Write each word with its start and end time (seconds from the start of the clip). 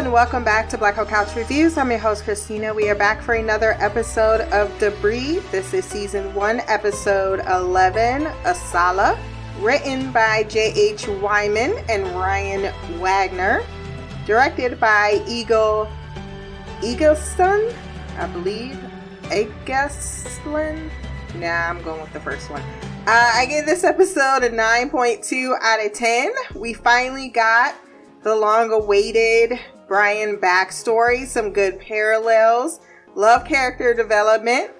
and 0.00 0.10
welcome 0.14 0.42
back 0.42 0.66
to 0.66 0.78
Blackout 0.78 1.08
Couch 1.08 1.36
Reviews. 1.36 1.76
I'm 1.76 1.90
your 1.90 2.00
host, 2.00 2.24
Christina. 2.24 2.72
We 2.72 2.88
are 2.88 2.94
back 2.94 3.20
for 3.20 3.34
another 3.34 3.72
episode 3.80 4.40
of 4.50 4.76
Debris. 4.78 5.40
This 5.52 5.74
is 5.74 5.84
season 5.84 6.32
1, 6.32 6.60
episode 6.68 7.40
11, 7.40 8.22
Asala, 8.44 9.18
written 9.58 10.10
by 10.10 10.44
J.H. 10.44 11.06
Wyman 11.06 11.84
and 11.90 12.06
Ryan 12.16 12.72
Wagner, 12.98 13.62
directed 14.24 14.80
by 14.80 15.22
Eagle 15.28 15.86
Eagleson, 16.78 17.70
I 18.16 18.26
believe. 18.28 18.78
Eagleson? 19.24 20.90
Nah, 21.34 21.68
I'm 21.68 21.82
going 21.82 22.00
with 22.00 22.12
the 22.14 22.20
first 22.20 22.48
one. 22.48 22.62
Uh, 23.06 23.32
I 23.34 23.44
gave 23.44 23.66
this 23.66 23.84
episode 23.84 24.44
a 24.44 24.50
9.2 24.50 25.58
out 25.60 25.84
of 25.84 25.92
10. 25.92 26.32
We 26.54 26.72
finally 26.72 27.28
got 27.28 27.74
the 28.22 28.34
long 28.34 28.72
awaited 28.72 29.58
Brian 29.90 30.36
backstory, 30.36 31.26
some 31.26 31.52
good 31.52 31.80
parallels, 31.80 32.78
love 33.16 33.44
character 33.44 33.92
development. 33.92 34.70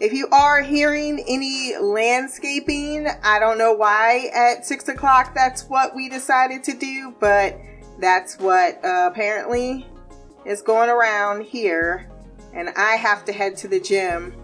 If 0.00 0.14
you 0.14 0.26
are 0.28 0.62
hearing 0.62 1.22
any 1.28 1.76
landscaping, 1.78 3.06
I 3.22 3.38
don't 3.40 3.58
know 3.58 3.74
why 3.74 4.30
at 4.34 4.64
six 4.64 4.88
o'clock 4.88 5.34
that's 5.34 5.64
what 5.64 5.94
we 5.94 6.08
decided 6.08 6.64
to 6.64 6.72
do, 6.72 7.14
but 7.20 7.60
that's 8.00 8.38
what 8.38 8.82
uh, 8.82 9.10
apparently 9.12 9.86
is 10.46 10.62
going 10.62 10.88
around 10.88 11.42
here. 11.42 12.08
And 12.54 12.70
I 12.70 12.92
have 12.92 13.26
to 13.26 13.34
head 13.34 13.58
to 13.58 13.68
the 13.68 13.80
gym, 13.80 14.34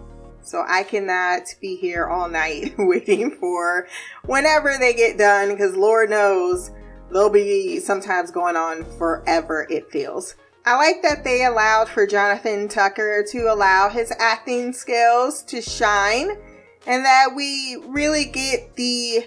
so 0.43 0.63
I 0.67 0.83
cannot 0.83 1.47
be 1.59 1.77
here 1.77 2.05
all 2.05 2.29
night 2.29 2.75
waiting 2.77 3.31
for 3.31 3.87
whenever 4.25 4.75
they 4.77 4.93
get 4.93 5.17
done, 5.17 5.49
because 5.49 5.75
Lord 5.75 6.11
knows 6.11 6.69
they'll 7.11 7.29
be 7.29 7.79
sometimes 7.79 8.31
going 8.31 8.55
on 8.55 8.85
forever, 8.97 9.67
it 9.69 9.89
feels. 9.89 10.35
I 10.65 10.75
like 10.75 11.01
that 11.01 11.23
they 11.23 11.43
allowed 11.45 11.89
for 11.89 12.05
Jonathan 12.05 12.67
Tucker 12.67 13.25
to 13.31 13.51
allow 13.51 13.89
his 13.89 14.13
acting 14.19 14.73
skills 14.73 15.41
to 15.43 15.61
shine 15.61 16.37
and 16.85 17.05
that 17.05 17.29
we 17.35 17.77
really 17.87 18.25
get 18.25 18.75
the 18.75 19.25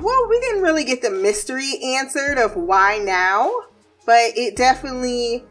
well, 0.00 0.26
we 0.28 0.40
didn't 0.40 0.62
really 0.62 0.84
get 0.84 1.02
the 1.02 1.10
mystery 1.10 1.72
answered 1.84 2.38
of 2.38 2.56
why 2.56 2.98
now, 2.98 3.52
but 4.06 4.32
it 4.36 4.56
definitely 4.56 5.44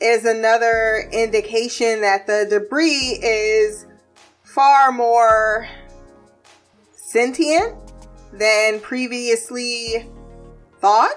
is 0.00 0.26
another 0.26 1.08
indication 1.12 2.02
that 2.02 2.26
the 2.26 2.46
debris 2.48 3.18
is 3.22 3.86
far 4.42 4.92
more 4.92 5.66
sentient 6.94 7.74
than 8.32 8.80
previously 8.80 10.10
thought? 10.84 11.14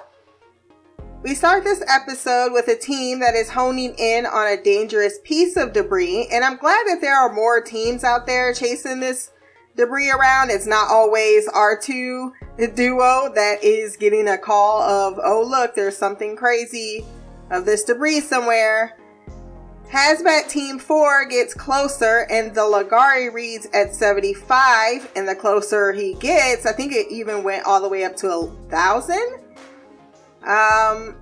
We 1.24 1.36
start 1.36 1.66
this 1.66 1.84
episode 1.90 2.54
with 2.54 2.70
a 2.70 2.78
team 2.78 3.20
that 3.20 3.36
is 3.36 3.50
honing 3.50 3.94
in 3.98 4.26
on 4.26 4.48
a 4.48 4.64
dangerous 4.64 5.20
piece 5.26 5.58
of 5.58 5.74
debris, 5.74 6.30
and 6.32 6.46
I'm 6.46 6.56
glad 6.56 6.86
that 6.88 7.02
there 7.02 7.18
are 7.18 7.34
more 7.34 7.60
teams 7.62 8.06
out 8.06 8.26
there 8.26 8.54
chasing 8.54 9.02
this 9.02 9.32
debris 9.76 10.10
around. 10.10 10.52
It's 10.52 10.68
not 10.68 10.90
always 10.90 11.50
R2 11.50 12.32
duo 12.76 13.30
that 13.36 13.58
is 13.62 13.98
getting 13.98 14.30
a 14.30 14.38
call 14.38 14.82
of, 14.82 15.20
oh, 15.22 15.46
look, 15.46 15.76
there's 15.76 15.98
something 15.98 16.38
crazy 16.38 17.06
of 17.52 17.66
this 17.66 17.84
debris 17.84 18.22
somewhere. 18.22 18.98
Hazmat 19.92 20.48
Team 20.48 20.80
4 20.80 21.26
gets 21.26 21.54
closer, 21.54 22.26
and 22.30 22.56
the 22.56 22.62
Lagari 22.62 23.34
reads 23.34 23.68
at 23.74 23.94
75, 23.94 25.12
and 25.18 25.28
the 25.28 25.36
closer 25.36 25.92
he 25.92 26.14
gets, 26.14 26.66
I 26.66 26.72
think 26.72 26.94
it 26.94 27.12
even 27.12 27.44
went 27.44 27.66
all 27.66 27.82
the 27.82 27.90
way 27.90 28.06
up 28.06 28.16
to 28.18 28.30
a 28.30 28.70
thousand. 28.70 29.40
Um, 30.48 31.16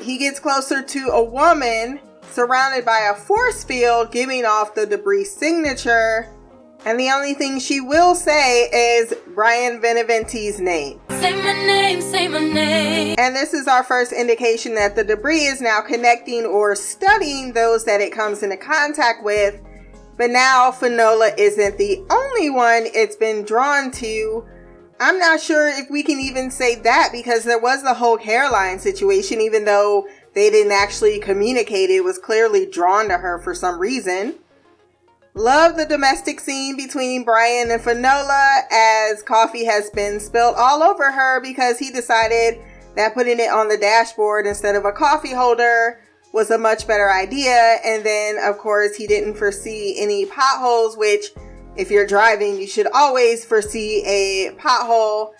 he 0.00 0.18
gets 0.18 0.40
closer 0.40 0.82
to 0.82 1.08
a 1.08 1.22
woman 1.22 2.00
surrounded 2.30 2.84
by 2.84 3.10
a 3.12 3.14
force 3.14 3.64
field 3.64 4.10
giving 4.10 4.44
off 4.44 4.74
the 4.74 4.86
debris 4.86 5.24
signature. 5.24 6.28
And 6.84 7.00
the 7.00 7.10
only 7.10 7.34
thing 7.34 7.58
she 7.58 7.80
will 7.80 8.14
say 8.14 8.68
is 8.70 9.14
Brian 9.34 9.80
Beneventi's 9.80 10.60
name. 10.60 11.00
Say 11.10 11.34
my 11.42 11.52
name, 11.52 12.00
say 12.00 12.28
my 12.28 12.38
name. 12.38 13.16
And 13.18 13.34
this 13.34 13.52
is 13.52 13.66
our 13.66 13.82
first 13.82 14.12
indication 14.12 14.74
that 14.76 14.94
the 14.94 15.02
debris 15.02 15.46
is 15.46 15.60
now 15.60 15.80
connecting 15.80 16.44
or 16.44 16.76
studying 16.76 17.52
those 17.52 17.84
that 17.84 18.00
it 18.00 18.12
comes 18.12 18.42
into 18.42 18.56
contact 18.56 19.24
with. 19.24 19.60
But 20.16 20.30
now 20.30 20.70
Finola 20.70 21.32
isn't 21.36 21.76
the 21.76 22.04
only 22.10 22.50
one 22.50 22.84
it's 22.94 23.16
been 23.16 23.44
drawn 23.44 23.90
to. 23.92 24.46
I'm 24.98 25.18
not 25.18 25.40
sure 25.40 25.68
if 25.68 25.90
we 25.90 26.02
can 26.02 26.18
even 26.20 26.50
say 26.50 26.76
that 26.76 27.10
because 27.12 27.44
there 27.44 27.58
was 27.58 27.82
the 27.82 27.94
whole 27.94 28.18
hairline 28.18 28.78
situation, 28.78 29.40
even 29.40 29.64
though 29.64 30.08
they 30.34 30.48
didn't 30.50 30.72
actually 30.72 31.18
communicate, 31.20 31.90
it 31.90 32.02
was 32.02 32.18
clearly 32.18 32.66
drawn 32.66 33.08
to 33.08 33.18
her 33.18 33.38
for 33.38 33.54
some 33.54 33.78
reason. 33.78 34.36
Love 35.34 35.76
the 35.76 35.84
domestic 35.84 36.40
scene 36.40 36.76
between 36.76 37.24
Brian 37.24 37.70
and 37.70 37.82
Finola 37.82 38.62
as 38.72 39.22
coffee 39.22 39.66
has 39.66 39.90
been 39.90 40.18
spilled 40.18 40.54
all 40.56 40.82
over 40.82 41.12
her 41.12 41.42
because 41.42 41.78
he 41.78 41.90
decided 41.90 42.58
that 42.94 43.12
putting 43.12 43.38
it 43.38 43.50
on 43.50 43.68
the 43.68 43.76
dashboard 43.76 44.46
instead 44.46 44.76
of 44.76 44.86
a 44.86 44.92
coffee 44.92 45.34
holder 45.34 46.00
was 46.32 46.50
a 46.50 46.56
much 46.56 46.86
better 46.86 47.12
idea. 47.12 47.76
And 47.84 48.04
then, 48.04 48.38
of 48.42 48.56
course, 48.56 48.96
he 48.96 49.06
didn't 49.06 49.34
foresee 49.34 49.96
any 49.98 50.24
potholes, 50.24 50.96
which 50.96 51.26
if 51.76 51.90
you're 51.90 52.06
driving, 52.06 52.58
you 52.58 52.66
should 52.66 52.86
always 52.92 53.44
foresee 53.44 54.02
a 54.06 54.52
pothole. 54.56 55.32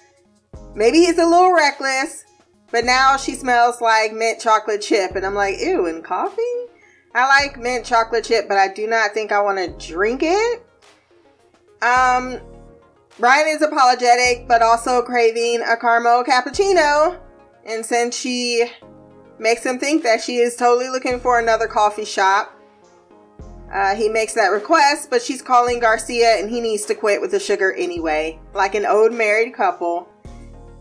Maybe 0.75 0.99
he's 0.99 1.19
a 1.19 1.25
little 1.25 1.53
reckless, 1.53 2.25
but 2.71 2.85
now 2.85 3.17
she 3.17 3.35
smells 3.35 3.81
like 3.81 4.13
mint 4.13 4.41
chocolate 4.41 4.83
chip. 4.83 5.17
And 5.17 5.25
I'm 5.25 5.35
like, 5.35 5.59
ew, 5.61 5.87
and 5.87 6.05
coffee? 6.05 6.43
I 7.15 7.27
like 7.27 7.59
mint 7.59 7.87
chocolate 7.87 8.25
chip, 8.25 8.47
but 8.49 8.59
I 8.59 8.69
do 8.69 8.87
not 8.87 9.13
think 9.13 9.33
I 9.33 9.41
want 9.41 9.59
to 9.59 9.89
drink 9.89 10.21
it. 10.23 10.67
Um, 11.81 12.39
Brian 13.19 13.49
is 13.49 13.63
apologetic, 13.63 14.47
but 14.47 14.61
also 14.61 15.01
craving 15.03 15.63
a 15.63 15.77
caramel 15.77 16.25
cappuccino. 16.25 17.19
And 17.65 17.85
since 17.85 18.17
she 18.17 18.71
makes 19.39 19.65
him 19.65 19.79
think 19.79 20.03
that 20.03 20.21
she 20.21 20.37
is 20.37 20.57
totally 20.57 20.91
looking 20.91 21.19
for 21.21 21.39
another 21.39 21.67
coffee 21.67 22.05
shop, 22.05 22.56
uh, 23.73 23.97
he 23.97 24.09
makes 24.09 24.35
that 24.35 24.49
request, 24.49 25.11
but 25.11 25.23
she's 25.23 25.43
calling 25.43 25.81
Garcia 25.81 26.39
and 26.39 26.49
he 26.49 26.61
needs 26.61 26.85
to 26.87 26.95
quit 26.95 27.21
with 27.21 27.33
the 27.33 27.41
sugar 27.41 27.73
anyway, 27.73 28.39
like 28.55 28.75
an 28.75 28.87
old 28.87 29.13
married 29.13 29.55
couple. 29.55 30.09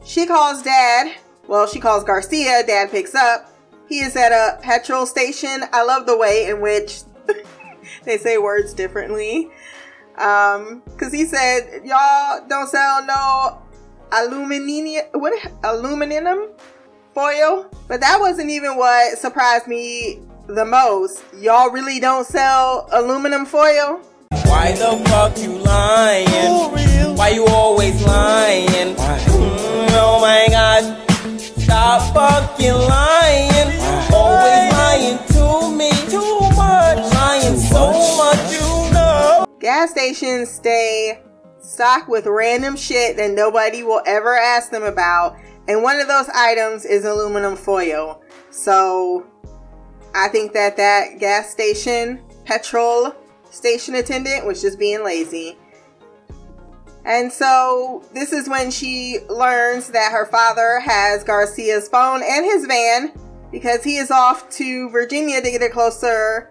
She 0.06 0.26
calls 0.26 0.62
dad. 0.62 1.16
Well, 1.48 1.68
she 1.68 1.80
calls 1.80 2.04
Garcia. 2.04 2.64
Dad 2.66 2.92
picks 2.92 3.16
up. 3.16 3.52
He 3.88 4.00
is 4.00 4.16
at 4.16 4.32
a 4.32 4.60
petrol 4.62 5.06
station. 5.06 5.64
I 5.72 5.84
love 5.84 6.06
the 6.06 6.18
way 6.18 6.48
in 6.48 6.62
which 6.62 7.02
they 8.04 8.18
say 8.18 8.38
words 8.38 8.74
differently. 8.74 9.50
Um, 10.18 10.82
cause 10.98 11.12
he 11.12 11.26
said, 11.26 11.82
y'all 11.84 12.48
don't 12.48 12.70
sell 12.70 13.06
no 13.06 13.62
aluminum, 14.12 15.04
what, 15.14 15.34
aluminum 15.64 16.50
foil. 17.14 17.70
But 17.88 18.00
that 18.02 18.20
wasn't 18.20 18.52
even 18.52 18.78
what 18.78 19.18
surprised 19.18 19.68
me 19.68 20.22
the 20.48 20.66
most. 20.66 21.24
Y'all 21.40 21.72
really 21.72 22.00
don't 22.00 22.26
sell 22.26 22.88
aluminum 22.92 23.46
foil? 23.46 24.00
Why 24.46 24.74
the 24.74 25.02
fuck 25.10 25.38
you 25.38 25.58
lying? 25.58 27.16
Why 27.16 27.30
you 27.30 27.46
always 27.48 28.02
lying? 28.06 28.96
Mm, 28.96 29.88
oh 29.92 30.20
my 30.22 30.48
gosh, 30.50 31.62
stop 31.64 32.14
fucking 32.14 32.74
lying. 32.74 33.80
Always 34.14 34.72
lying 34.74 35.18
to 35.30 35.76
me. 35.76 35.92
Too 36.10 36.40
much. 36.56 37.14
Lying 37.14 37.58
so 37.58 37.92
much, 38.18 38.52
you 38.52 38.94
know. 38.94 39.46
Gas 39.60 39.92
stations 39.92 40.50
stay 40.50 41.22
stocked 41.60 42.08
with 42.08 42.26
random 42.28 42.76
shit 42.76 43.18
that 43.18 43.32
nobody 43.32 43.84
will 43.84 44.02
ever 44.06 44.38
ask 44.38 44.72
them 44.72 44.84
about. 44.84 45.38
And 45.68 45.82
one 45.82 46.00
of 46.00 46.08
those 46.08 46.30
items 46.30 46.86
is 46.86 47.06
aluminum 47.06 47.56
foil. 47.56 48.22
So 48.52 49.26
I 50.16 50.30
think 50.30 50.54
that 50.54 50.78
that 50.78 51.20
gas 51.20 51.50
station 51.50 52.22
petrol 52.46 53.14
station 53.52 53.96
attendant 53.96 54.46
was 54.46 54.62
just 54.62 54.80
being 54.80 55.04
lazy. 55.04 55.58
And 57.04 57.32
so 57.32 58.02
this 58.14 58.32
is 58.32 58.48
when 58.48 58.72
she 58.72 59.20
learns 59.30 59.90
that 59.90 60.14
her 60.14 60.26
father 60.26 60.80
has 60.80 61.24
Garcia's 61.26 61.90
phone 61.90 62.24
and 62.24 62.46
his 62.46 62.66
van 62.66 63.12
because 63.52 63.84
he 63.84 63.98
is 63.98 64.10
off 64.10 64.50
to 64.52 64.90
Virginia 64.90 65.42
to 65.42 65.52
get 65.52 65.62
a 65.62 65.70
closer, 65.70 66.50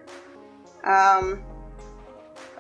um, 0.84 1.43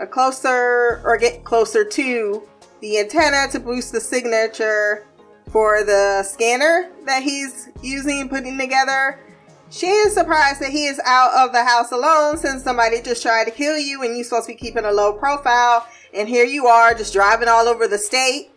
a 0.00 0.06
closer 0.06 1.02
or 1.04 1.18
get 1.18 1.44
closer 1.44 1.84
to 1.84 2.48
the 2.80 2.98
antenna 2.98 3.46
to 3.52 3.60
boost 3.60 3.92
the 3.92 4.00
signature 4.00 5.06
for 5.50 5.84
the 5.84 6.22
scanner 6.22 6.90
that 7.04 7.22
he's 7.22 7.68
using 7.82 8.28
putting 8.28 8.58
together 8.58 9.20
she 9.74 9.88
is 9.88 10.14
surprised 10.14 10.60
that 10.60 10.70
he 10.70 10.86
is 10.86 11.00
out 11.04 11.34
of 11.34 11.52
the 11.52 11.64
house 11.64 11.90
alone 11.90 12.38
since 12.38 12.62
somebody 12.62 13.02
just 13.02 13.22
tried 13.22 13.46
to 13.46 13.50
kill 13.50 13.76
you 13.76 14.02
and 14.02 14.14
you're 14.14 14.22
supposed 14.22 14.46
to 14.46 14.52
be 14.52 14.56
keeping 14.56 14.84
a 14.84 14.92
low 14.92 15.12
profile. 15.12 15.86
And 16.12 16.28
here 16.28 16.44
you 16.44 16.68
are 16.68 16.94
just 16.94 17.12
driving 17.12 17.48
all 17.48 17.66
over 17.66 17.88
the 17.88 17.98
state. 17.98 18.50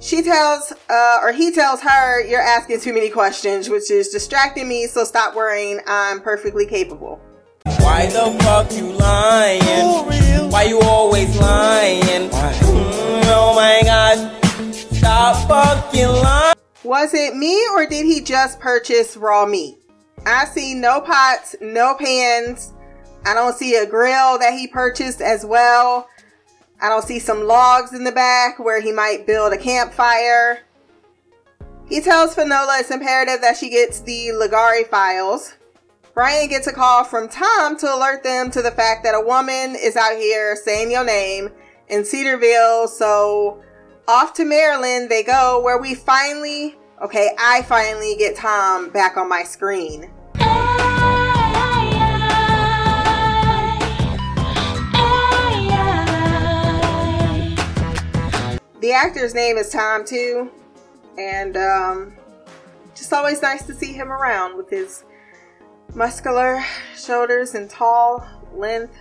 She 0.00 0.22
tells, 0.22 0.72
uh, 0.88 1.18
or 1.22 1.32
he 1.32 1.52
tells 1.52 1.82
her, 1.82 2.26
You're 2.26 2.40
asking 2.40 2.80
too 2.80 2.94
many 2.94 3.10
questions, 3.10 3.68
which 3.68 3.90
is 3.90 4.08
distracting 4.08 4.68
me, 4.68 4.86
so 4.86 5.04
stop 5.04 5.34
worrying. 5.34 5.80
I'm 5.86 6.20
perfectly 6.20 6.64
capable. 6.64 7.20
Why 7.80 8.06
the 8.06 8.38
fuck 8.42 8.72
you 8.72 8.92
lying? 8.92 10.50
Why 10.50 10.62
you 10.64 10.80
always 10.80 11.38
lying? 11.38 12.02
Mm, 12.02 13.22
oh 13.26 13.54
my 13.54 13.82
god. 13.84 14.72
Stop 14.72 15.48
fucking 15.48 16.08
lying. 16.08 16.54
Was 16.84 17.12
it 17.12 17.36
me 17.36 17.66
or 17.72 17.86
did 17.86 18.06
he 18.06 18.22
just 18.22 18.60
purchase 18.60 19.16
raw 19.16 19.44
meat? 19.44 19.78
I 20.26 20.44
see 20.44 20.74
no 20.74 21.00
pots, 21.00 21.54
no 21.60 21.94
pans. 21.94 22.72
I 23.24 23.32
don't 23.32 23.56
see 23.56 23.76
a 23.76 23.86
grill 23.86 24.38
that 24.38 24.54
he 24.54 24.66
purchased 24.66 25.20
as 25.20 25.46
well. 25.46 26.08
I 26.80 26.88
don't 26.88 27.04
see 27.04 27.18
some 27.18 27.44
logs 27.44 27.92
in 27.92 28.04
the 28.04 28.12
back 28.12 28.58
where 28.58 28.80
he 28.80 28.92
might 28.92 29.26
build 29.26 29.52
a 29.52 29.58
campfire. 29.58 30.60
He 31.88 32.00
tells 32.00 32.34
Finola 32.34 32.78
it's 32.80 32.90
imperative 32.90 33.40
that 33.40 33.56
she 33.56 33.70
gets 33.70 34.00
the 34.00 34.30
Ligari 34.34 34.86
files. 34.86 35.54
Brian 36.12 36.48
gets 36.48 36.66
a 36.66 36.72
call 36.72 37.04
from 37.04 37.28
Tom 37.28 37.76
to 37.78 37.94
alert 37.94 38.24
them 38.24 38.50
to 38.50 38.62
the 38.62 38.70
fact 38.70 39.04
that 39.04 39.14
a 39.14 39.24
woman 39.24 39.76
is 39.76 39.96
out 39.96 40.16
here 40.16 40.56
saying 40.56 40.90
your 40.90 41.04
name 41.04 41.50
in 41.88 42.04
Cedarville. 42.04 42.88
So 42.88 43.62
off 44.08 44.34
to 44.34 44.44
Maryland 44.44 45.08
they 45.08 45.22
go, 45.22 45.62
where 45.62 45.78
we 45.80 45.94
finally, 45.94 46.74
okay, 47.02 47.30
I 47.38 47.62
finally 47.62 48.16
get 48.18 48.34
Tom 48.34 48.90
back 48.90 49.16
on 49.16 49.28
my 49.28 49.44
screen. 49.44 50.10
The 58.86 58.92
actor's 58.92 59.34
name 59.34 59.56
is 59.56 59.70
Tom 59.70 60.04
too, 60.04 60.48
and 61.18 61.56
um, 61.56 62.12
just 62.94 63.12
always 63.12 63.42
nice 63.42 63.66
to 63.66 63.74
see 63.74 63.92
him 63.92 64.12
around 64.12 64.56
with 64.56 64.70
his 64.70 65.02
muscular 65.96 66.64
shoulders 66.96 67.56
and 67.56 67.68
tall 67.68 68.24
length. 68.54 68.96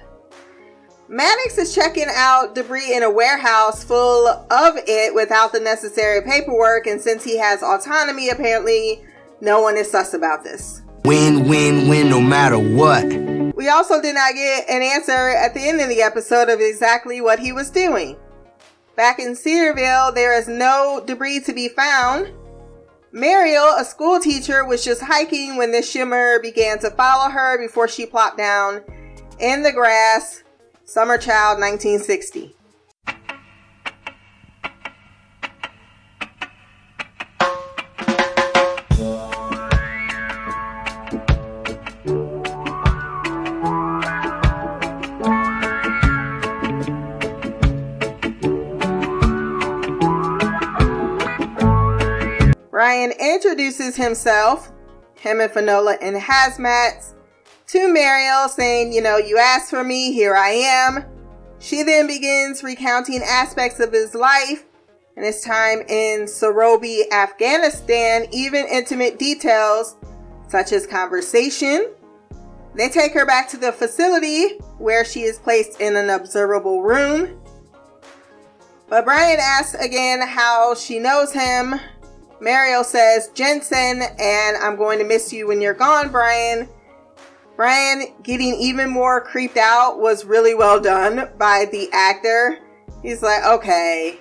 Maddox 1.07 1.59
is 1.59 1.75
checking 1.75 2.07
out 2.09 2.55
debris 2.55 2.95
in 2.95 3.03
a 3.03 3.11
warehouse 3.11 3.83
full 3.83 4.27
of 4.27 4.73
it 4.87 5.13
without 5.13 5.51
the 5.51 5.59
necessary 5.59 6.19
paperwork, 6.23 6.87
and 6.87 6.99
since 6.99 7.23
he 7.23 7.37
has 7.37 7.61
autonomy, 7.61 8.29
apparently 8.29 9.05
no 9.39 9.61
one 9.61 9.77
is 9.77 9.91
sus 9.91 10.15
about 10.15 10.43
this. 10.43 10.81
Win, 11.03 11.47
win, 11.47 11.87
win, 11.87 12.09
no 12.09 12.19
matter 12.19 12.57
what. 12.57 13.05
We 13.55 13.69
also 13.69 14.01
did 14.01 14.15
not 14.15 14.33
get 14.33 14.67
an 14.67 14.81
answer 14.81 15.29
at 15.29 15.53
the 15.53 15.69
end 15.69 15.79
of 15.79 15.89
the 15.89 16.01
episode 16.01 16.49
of 16.49 16.59
exactly 16.59 17.21
what 17.21 17.37
he 17.37 17.51
was 17.51 17.69
doing. 17.69 18.17
Back 18.95 19.19
in 19.19 19.35
Cedarville, 19.35 20.13
there 20.13 20.37
is 20.37 20.47
no 20.47 21.03
debris 21.05 21.41
to 21.41 21.53
be 21.53 21.67
found. 21.67 22.31
Mariel, 23.11 23.75
a 23.77 23.83
school 23.83 24.19
teacher, 24.19 24.65
was 24.65 24.85
just 24.85 25.01
hiking 25.01 25.57
when 25.57 25.71
the 25.71 25.81
shimmer 25.81 26.39
began 26.39 26.79
to 26.79 26.89
follow 26.91 27.29
her 27.29 27.57
before 27.57 27.87
she 27.87 28.05
plopped 28.05 28.37
down 28.37 28.83
in 29.39 29.63
the 29.63 29.71
grass. 29.71 30.43
Summer 30.85 31.17
Child 31.17 31.59
1960. 31.59 32.54
Brian 52.85 53.13
introduces 53.19 53.95
himself, 53.95 54.71
him 55.15 55.41
and 55.41 55.51
Finola 55.51 55.97
in 56.03 56.13
hazmats, 56.13 57.15
to 57.65 57.91
Mariel, 57.91 58.47
saying, 58.47 58.93
You 58.93 59.01
know, 59.01 59.17
you 59.17 59.39
asked 59.39 59.71
for 59.71 59.83
me, 59.83 60.13
here 60.13 60.35
I 60.35 60.49
am. 60.49 61.03
She 61.57 61.81
then 61.81 62.05
begins 62.05 62.61
recounting 62.61 63.23
aspects 63.23 63.79
of 63.79 63.91
his 63.91 64.13
life 64.13 64.65
and 65.15 65.25
his 65.25 65.41
time 65.41 65.79
in 65.89 66.25
Sorobi, 66.25 67.11
Afghanistan, 67.11 68.27
even 68.31 68.67
intimate 68.67 69.17
details 69.17 69.95
such 70.47 70.71
as 70.71 70.85
conversation. 70.85 71.91
They 72.75 72.89
take 72.89 73.13
her 73.13 73.25
back 73.25 73.49
to 73.49 73.57
the 73.57 73.71
facility 73.71 74.59
where 74.77 75.03
she 75.03 75.21
is 75.21 75.39
placed 75.39 75.81
in 75.81 75.95
an 75.95 76.11
observable 76.11 76.83
room. 76.83 77.41
But 78.87 79.05
Brian 79.05 79.39
asks 79.41 79.73
again 79.73 80.21
how 80.21 80.75
she 80.75 80.99
knows 80.99 81.33
him 81.33 81.79
Mariel 82.41 82.83
says, 82.83 83.29
Jensen, 83.33 84.01
and 84.19 84.57
I'm 84.57 84.75
going 84.75 84.99
to 84.99 85.05
miss 85.05 85.31
you 85.31 85.47
when 85.47 85.61
you're 85.61 85.73
gone, 85.73 86.11
Brian. 86.11 86.67
Brian 87.55 88.07
getting 88.23 88.53
even 88.55 88.89
more 88.89 89.21
creeped 89.21 89.57
out 89.57 89.99
was 89.99 90.25
really 90.25 90.53
well 90.53 90.79
done 90.79 91.29
by 91.37 91.65
the 91.71 91.89
actor. 91.93 92.59
He's 93.01 93.21
like, 93.21 93.45
okay, 93.45 94.19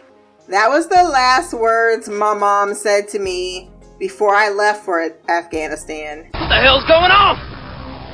that 0.48 0.68
was 0.68 0.86
the 0.88 1.02
last 1.02 1.52
words 1.52 2.08
my 2.08 2.34
mom 2.34 2.74
said 2.74 3.08
to 3.08 3.18
me 3.18 3.70
before 3.98 4.34
I 4.34 4.50
left 4.50 4.84
for 4.84 5.10
Afghanistan. 5.28 6.28
What 6.32 6.48
the 6.48 6.54
hell's 6.56 6.84
going 6.84 7.10
on? 7.10 7.36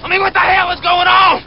I 0.03 0.09
mean, 0.09 0.21
what 0.23 0.33
the 0.33 0.39
hell 0.39 0.71
is 0.71 0.81
going 0.81 1.09
on? 1.09 1.45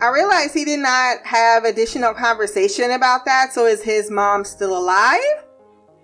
I 0.00 0.08
realized 0.08 0.54
he 0.54 0.64
did 0.64 0.80
not 0.80 1.18
have 1.24 1.64
additional 1.64 2.14
conversation 2.14 2.92
about 2.92 3.24
that, 3.26 3.52
so 3.52 3.66
is 3.66 3.82
his 3.82 4.10
mom 4.10 4.44
still 4.44 4.76
alive? 4.76 5.44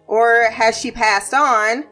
Or 0.09 0.51
has 0.51 0.77
she 0.77 0.91
passed 0.91 1.33
on? 1.33 1.85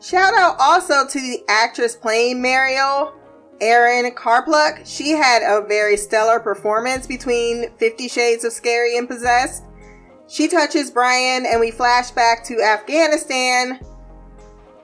Shout 0.00 0.32
out 0.34 0.54
also 0.60 1.06
to 1.08 1.20
the 1.20 1.42
actress 1.48 1.96
playing 1.96 2.40
Mariel, 2.40 3.12
Erin 3.60 4.12
Karpluk. 4.12 4.82
She 4.84 5.10
had 5.10 5.42
a 5.42 5.66
very 5.66 5.96
stellar 5.96 6.38
performance 6.38 7.06
between 7.06 7.72
Fifty 7.78 8.06
Shades 8.06 8.44
of 8.44 8.52
Scary 8.52 8.96
and 8.96 9.08
Possessed. 9.08 9.64
She 10.28 10.46
touches 10.46 10.90
Brian, 10.92 11.46
and 11.46 11.58
we 11.58 11.72
flash 11.72 12.10
back 12.12 12.44
to 12.44 12.62
Afghanistan, 12.62 13.80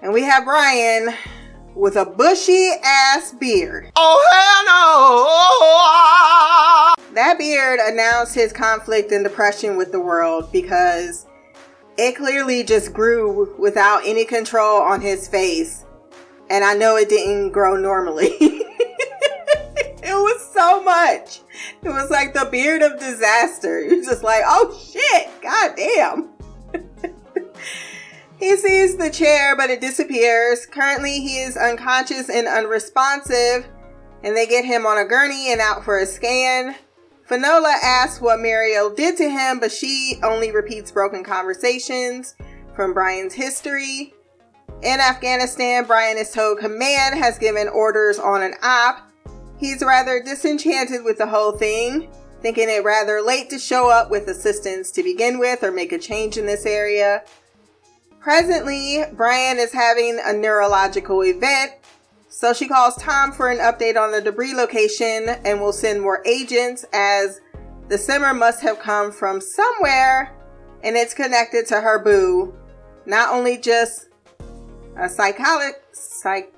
and 0.02 0.12
we 0.12 0.22
have 0.22 0.44
Brian 0.44 1.14
with 1.74 1.96
a 1.96 2.06
bushy 2.06 2.70
ass 2.82 3.32
beard. 3.32 3.92
Oh, 3.94 4.26
hell 6.96 6.96
no! 7.04 7.14
That 7.14 7.38
beard 7.38 7.78
announced 7.82 8.34
his 8.34 8.52
conflict 8.52 9.12
and 9.12 9.22
depression 9.22 9.76
with 9.76 9.92
the 9.92 10.00
world 10.00 10.50
because 10.50 11.26
it 11.96 12.16
clearly 12.16 12.64
just 12.64 12.92
grew 12.92 13.54
without 13.58 14.02
any 14.04 14.24
control 14.24 14.80
on 14.82 15.00
his 15.00 15.28
face. 15.28 15.84
And 16.50 16.64
I 16.64 16.74
know 16.74 16.96
it 16.96 17.08
didn't 17.08 17.52
grow 17.52 17.76
normally. 17.76 18.26
it 18.40 20.02
was 20.02 20.52
so 20.52 20.82
much. 20.82 21.40
It 21.82 21.88
was 21.88 22.10
like 22.10 22.34
the 22.34 22.48
beard 22.50 22.82
of 22.82 22.98
disaster. 22.98 23.80
You're 23.84 24.04
just 24.04 24.22
like, 24.22 24.42
oh 24.44 24.78
shit, 24.92 25.28
god 25.42 25.74
damn. 25.76 26.30
he 28.38 28.56
sees 28.56 28.96
the 28.96 29.10
chair, 29.10 29.56
but 29.56 29.70
it 29.70 29.80
disappears. 29.80 30.66
Currently, 30.66 31.20
he 31.20 31.38
is 31.38 31.56
unconscious 31.56 32.28
and 32.28 32.46
unresponsive, 32.46 33.66
and 34.22 34.36
they 34.36 34.46
get 34.46 34.64
him 34.64 34.84
on 34.84 34.98
a 34.98 35.04
gurney 35.04 35.52
and 35.52 35.60
out 35.60 35.84
for 35.84 35.98
a 35.98 36.06
scan. 36.06 36.74
Finola 37.24 37.74
asks 37.82 38.20
what 38.20 38.40
Mariel 38.40 38.90
did 38.90 39.16
to 39.16 39.30
him, 39.30 39.58
but 39.58 39.72
she 39.72 40.18
only 40.22 40.52
repeats 40.52 40.90
broken 40.90 41.24
conversations 41.24 42.36
from 42.74 42.92
Brian's 42.92 43.32
history. 43.32 44.12
In 44.82 45.00
Afghanistan, 45.00 45.84
Brian 45.86 46.18
is 46.18 46.30
told 46.30 46.58
command 46.58 47.18
has 47.18 47.38
given 47.38 47.68
orders 47.68 48.18
on 48.18 48.42
an 48.42 48.54
op. 48.62 49.10
He's 49.58 49.82
rather 49.82 50.22
disenchanted 50.22 51.02
with 51.02 51.16
the 51.16 51.26
whole 51.26 51.52
thing, 51.52 52.08
thinking 52.42 52.68
it 52.68 52.84
rather 52.84 53.22
late 53.22 53.48
to 53.50 53.58
show 53.58 53.88
up 53.88 54.10
with 54.10 54.28
assistance 54.28 54.90
to 54.90 55.02
begin 55.02 55.38
with 55.38 55.62
or 55.62 55.70
make 55.70 55.92
a 55.92 55.98
change 55.98 56.36
in 56.36 56.44
this 56.44 56.66
area. 56.66 57.22
Presently, 58.20 59.04
Brian 59.12 59.58
is 59.58 59.72
having 59.72 60.20
a 60.22 60.32
neurological 60.34 61.24
event 61.24 61.72
so 62.34 62.52
she 62.52 62.66
calls 62.66 62.96
Tom 62.96 63.30
for 63.30 63.48
an 63.48 63.58
update 63.58 63.96
on 63.96 64.10
the 64.10 64.20
debris 64.20 64.54
location 64.54 65.28
and 65.44 65.60
will 65.60 65.72
send 65.72 66.02
more 66.02 66.20
agents 66.26 66.84
as 66.92 67.40
the 67.88 67.96
shimmer 67.96 68.34
must 68.34 68.60
have 68.60 68.80
come 68.80 69.12
from 69.12 69.40
somewhere 69.40 70.36
and 70.82 70.96
it's 70.96 71.14
connected 71.14 71.64
to 71.68 71.80
her 71.80 72.02
boo. 72.02 72.52
Not 73.06 73.32
only 73.32 73.56
just 73.56 74.08
a 74.98 75.08
psychology, 75.08 75.78
psych, 75.92 76.52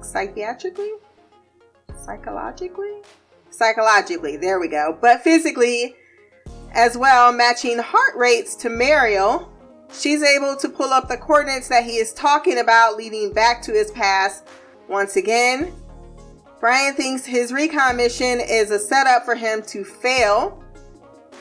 psychiatrically, 0.00 0.92
psychologically, 2.04 3.02
psychologically, 3.50 4.36
there 4.36 4.60
we 4.60 4.68
go, 4.68 4.96
but 5.00 5.22
physically 5.22 5.96
as 6.72 6.96
well, 6.96 7.32
matching 7.32 7.78
heart 7.78 8.14
rates 8.14 8.54
to 8.54 8.68
Mariel. 8.68 9.52
She's 9.92 10.22
able 10.22 10.54
to 10.54 10.68
pull 10.68 10.92
up 10.92 11.08
the 11.08 11.16
coordinates 11.16 11.66
that 11.68 11.82
he 11.82 11.96
is 11.96 12.12
talking 12.12 12.58
about, 12.58 12.96
leading 12.96 13.32
back 13.32 13.60
to 13.62 13.72
his 13.72 13.90
past 13.90 14.46
once 14.88 15.16
again, 15.16 15.72
Brian 16.60 16.94
thinks 16.94 17.24
his 17.24 17.52
recon 17.52 17.96
mission 17.96 18.40
is 18.40 18.70
a 18.70 18.78
setup 18.78 19.24
for 19.24 19.34
him 19.34 19.62
to 19.62 19.84
fail. 19.84 20.62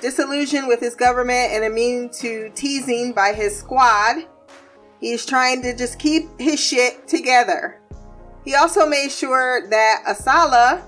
Disillusioned 0.02 0.68
with 0.68 0.80
his 0.80 0.94
government 0.94 1.54
and 1.54 1.64
immune 1.64 2.10
to 2.10 2.52
teasing 2.54 3.14
by 3.14 3.32
his 3.34 3.58
squad, 3.58 4.26
He's 5.00 5.26
trying 5.26 5.62
to 5.62 5.76
just 5.76 6.00
keep 6.00 6.28
his 6.40 6.60
shit 6.60 7.08
together. 7.08 7.80
He 8.44 8.56
also 8.56 8.88
made 8.88 9.12
sure 9.12 9.68
that 9.70 10.04
Asala, 10.08 10.84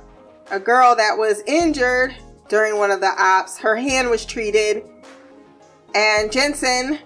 a 0.49 0.59
girl 0.59 0.95
that 0.95 1.17
was 1.17 1.43
injured 1.45 2.15
during 2.49 2.77
one 2.77 2.91
of 2.91 3.01
the 3.01 3.13
ops, 3.15 3.59
her 3.59 3.75
hand 3.75 4.09
was 4.09 4.25
treated, 4.25 4.83
and 5.93 6.31
Jensen 6.31 6.99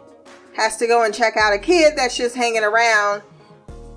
has 0.56 0.78
to 0.78 0.88
go 0.88 1.04
and 1.04 1.14
check 1.14 1.36
out 1.38 1.54
a 1.54 1.60
kid 1.60 1.94
that's 1.96 2.18
just 2.18 2.36
hanging 2.36 2.64
around 2.64 3.24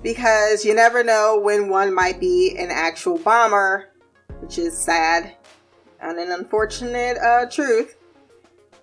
because 0.05 0.63
you 0.63 0.75
never 0.75 1.03
know 1.03 1.39
when 1.41 1.67
one 1.67 1.91
might 1.91 2.19
be 2.19 2.55
an 2.59 2.69
actual 2.69 3.17
bomber, 3.17 3.89
which 4.39 4.59
is 4.59 4.77
sad 4.77 5.35
and 5.99 6.19
an 6.19 6.31
unfortunate 6.31 7.17
uh, 7.17 7.47
truth. 7.47 7.97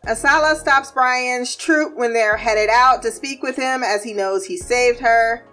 Asala 0.05 0.57
stops 0.57 0.91
Brian's 0.91 1.55
troop 1.55 1.97
when 1.97 2.13
they're 2.13 2.37
headed 2.37 2.69
out 2.69 3.03
to 3.03 3.13
speak 3.13 3.41
with 3.41 3.55
him 3.55 3.85
as 3.85 4.03
he 4.03 4.13
knows 4.13 4.45
he 4.45 4.57
saved 4.57 4.99
her. 4.99 5.45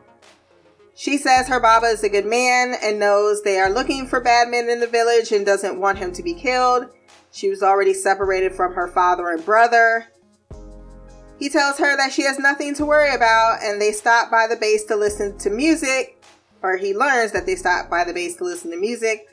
She 0.95 1.19
says 1.19 1.47
her 1.47 1.59
Baba 1.59 1.85
is 1.85 2.03
a 2.03 2.09
good 2.09 2.25
man 2.25 2.73
and 2.81 2.97
knows 2.97 3.43
they 3.43 3.59
are 3.59 3.69
looking 3.69 4.07
for 4.07 4.19
bad 4.19 4.49
men 4.49 4.71
in 4.71 4.79
the 4.79 4.87
village 4.87 5.31
and 5.31 5.45
doesn't 5.45 5.79
want 5.79 5.99
him 5.99 6.11
to 6.13 6.23
be 6.23 6.33
killed. 6.33 6.87
She 7.31 7.47
was 7.47 7.61
already 7.61 7.93
separated 7.93 8.55
from 8.55 8.73
her 8.73 8.87
father 8.87 9.29
and 9.29 9.45
brother. 9.45 10.07
He 11.39 11.49
tells 11.49 11.77
her 11.77 11.95
that 11.95 12.11
she 12.11 12.23
has 12.23 12.37
nothing 12.37 12.75
to 12.75 12.85
worry 12.85 13.15
about, 13.15 13.63
and 13.63 13.81
they 13.81 13.93
stop 13.93 14.29
by 14.29 14.45
the 14.45 14.57
base 14.57 14.83
to 14.85 14.95
listen 14.97 15.37
to 15.39 15.49
music, 15.49 16.21
or 16.61 16.75
he 16.75 16.93
learns 16.93 17.31
that 17.31 17.45
they 17.45 17.55
stop 17.55 17.89
by 17.89 18.03
the 18.03 18.13
base 18.13 18.35
to 18.35 18.43
listen 18.43 18.71
to 18.71 18.77
music, 18.77 19.27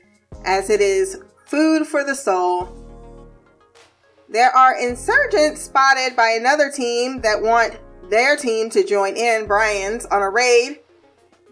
as 0.45 0.71
it 0.71 0.81
is 0.81 1.21
food 1.47 1.87
for 1.87 2.05
the 2.05 2.15
soul. 2.15 2.69
There 4.29 4.51
are 4.51 4.79
insurgents 4.79 5.63
spotted 5.63 6.17
by 6.17 6.31
another 6.31 6.71
team 6.71 7.21
that 7.23 7.43
want 7.43 7.79
their 8.09 8.37
team 8.37 8.71
to 8.71 8.85
join 8.85 9.17
in 9.17 9.47
Brian's 9.47 10.07
on 10.07 10.23
a 10.23 10.31
raid 10.31 10.79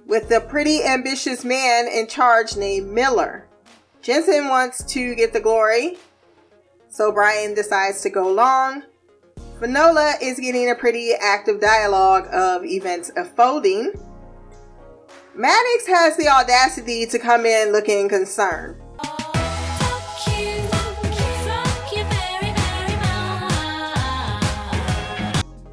with 0.07 0.29
the 0.29 0.41
pretty 0.41 0.85
ambitious 0.85 1.45
man 1.45 1.89
in 1.89 2.07
charge 2.07 2.57
named 2.57 2.91
Miller. 2.91 3.49
Jensen 4.03 4.49
wants 4.49 4.85
to 4.93 5.15
get 5.15 5.33
the 5.33 5.41
glory, 5.41 5.97
so 6.89 7.11
Brian 7.11 7.55
decides 7.55 8.03
to 8.03 8.11
go 8.11 8.29
along. 8.29 8.85
Finola 9.61 10.15
is 10.21 10.41
getting 10.41 10.69
a 10.69 10.75
pretty 10.75 11.13
active 11.13 11.61
dialogue 11.61 12.27
of 12.33 12.65
events 12.65 13.13
unfolding. 13.15 13.93
Maddox 15.37 15.87
has 15.87 16.17
the 16.17 16.27
audacity 16.27 17.07
to 17.07 17.19
come 17.21 17.47
in 17.47 17.71
looking 17.71 18.09
concerned. 18.09 18.81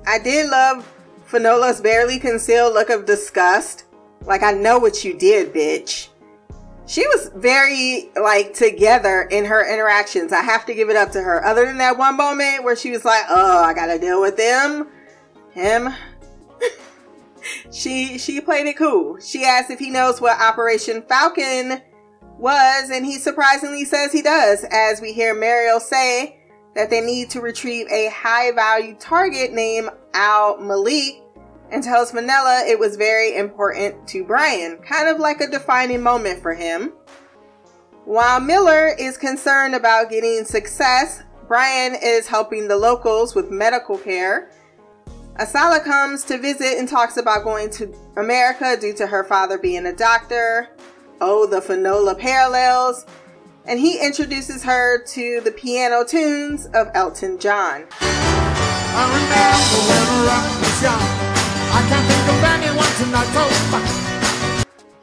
I 0.07 0.19
did 0.23 0.49
love 0.49 0.87
Finola's 1.25 1.81
barely 1.81 2.19
concealed 2.19 2.73
look 2.73 2.89
of 2.89 3.05
disgust. 3.05 3.85
Like, 4.25 4.43
I 4.43 4.51
know 4.51 4.77
what 4.77 5.03
you 5.03 5.17
did, 5.17 5.53
bitch 5.53 6.10
she 6.91 7.07
was 7.07 7.31
very 7.33 8.09
like 8.21 8.53
together 8.53 9.21
in 9.21 9.45
her 9.45 9.65
interactions. 9.65 10.33
I 10.33 10.41
have 10.41 10.65
to 10.65 10.73
give 10.73 10.89
it 10.89 10.97
up 10.97 11.11
to 11.13 11.21
her. 11.21 11.43
Other 11.45 11.65
than 11.65 11.77
that 11.77 11.97
one 11.97 12.17
moment 12.17 12.65
where 12.65 12.75
she 12.75 12.91
was 12.91 13.05
like, 13.05 13.23
"Oh, 13.29 13.63
I 13.63 13.73
gotta 13.73 13.97
deal 13.97 14.19
with 14.19 14.35
them, 14.35 14.89
him." 15.51 15.93
she 17.71 18.17
she 18.17 18.41
played 18.41 18.67
it 18.67 18.77
cool. 18.77 19.17
She 19.21 19.45
asked 19.45 19.71
if 19.71 19.79
he 19.79 19.89
knows 19.89 20.19
what 20.19 20.41
Operation 20.41 21.01
Falcon 21.03 21.81
was, 22.37 22.89
and 22.89 23.05
he 23.05 23.17
surprisingly 23.17 23.85
says 23.85 24.11
he 24.11 24.21
does. 24.21 24.65
As 24.69 24.99
we 24.99 25.13
hear 25.13 25.33
Mariel 25.33 25.79
say 25.79 26.41
that 26.75 26.89
they 26.89 26.99
need 26.99 27.29
to 27.29 27.39
retrieve 27.39 27.87
a 27.89 28.09
high 28.09 28.51
value 28.51 28.97
target 28.99 29.53
named 29.53 29.91
Al 30.13 30.57
Malik 30.57 31.21
and 31.71 31.83
tells 31.83 32.11
Finola 32.11 32.65
it 32.67 32.77
was 32.77 32.97
very 32.97 33.35
important 33.35 34.07
to 34.09 34.23
Brian, 34.23 34.77
kind 34.77 35.07
of 35.07 35.19
like 35.19 35.41
a 35.41 35.49
defining 35.49 36.03
moment 36.03 36.41
for 36.41 36.53
him. 36.53 36.93
While 38.05 38.39
Miller 38.39 38.89
is 38.99 39.17
concerned 39.17 39.73
about 39.75 40.09
getting 40.09 40.43
success, 40.43 41.23
Brian 41.47 41.95
is 42.01 42.27
helping 42.27 42.67
the 42.67 42.77
locals 42.77 43.35
with 43.35 43.51
medical 43.51 43.97
care. 43.97 44.51
Asala 45.39 45.83
comes 45.83 46.23
to 46.25 46.37
visit 46.37 46.77
and 46.77 46.87
talks 46.87 47.17
about 47.17 47.43
going 47.43 47.69
to 47.71 47.93
America 48.17 48.75
due 48.79 48.93
to 48.93 49.07
her 49.07 49.23
father 49.23 49.57
being 49.57 49.85
a 49.85 49.93
doctor. 49.93 50.69
Oh, 51.21 51.45
the 51.45 51.61
Finola 51.61 52.15
parallels. 52.15 53.05
And 53.65 53.79
he 53.79 53.99
introduces 53.99 54.63
her 54.63 55.03
to 55.05 55.41
the 55.41 55.51
piano 55.51 56.03
tunes 56.03 56.65
of 56.73 56.89
Elton 56.95 57.39
John. 57.39 57.85
I 61.73 61.87
can't 61.87 62.05
think 62.05 62.37
of 62.37 62.43
anyone. 62.43 62.71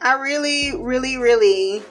I 0.01 0.17
really, 0.21 0.75
really, 0.75 1.17
really, 1.17 1.83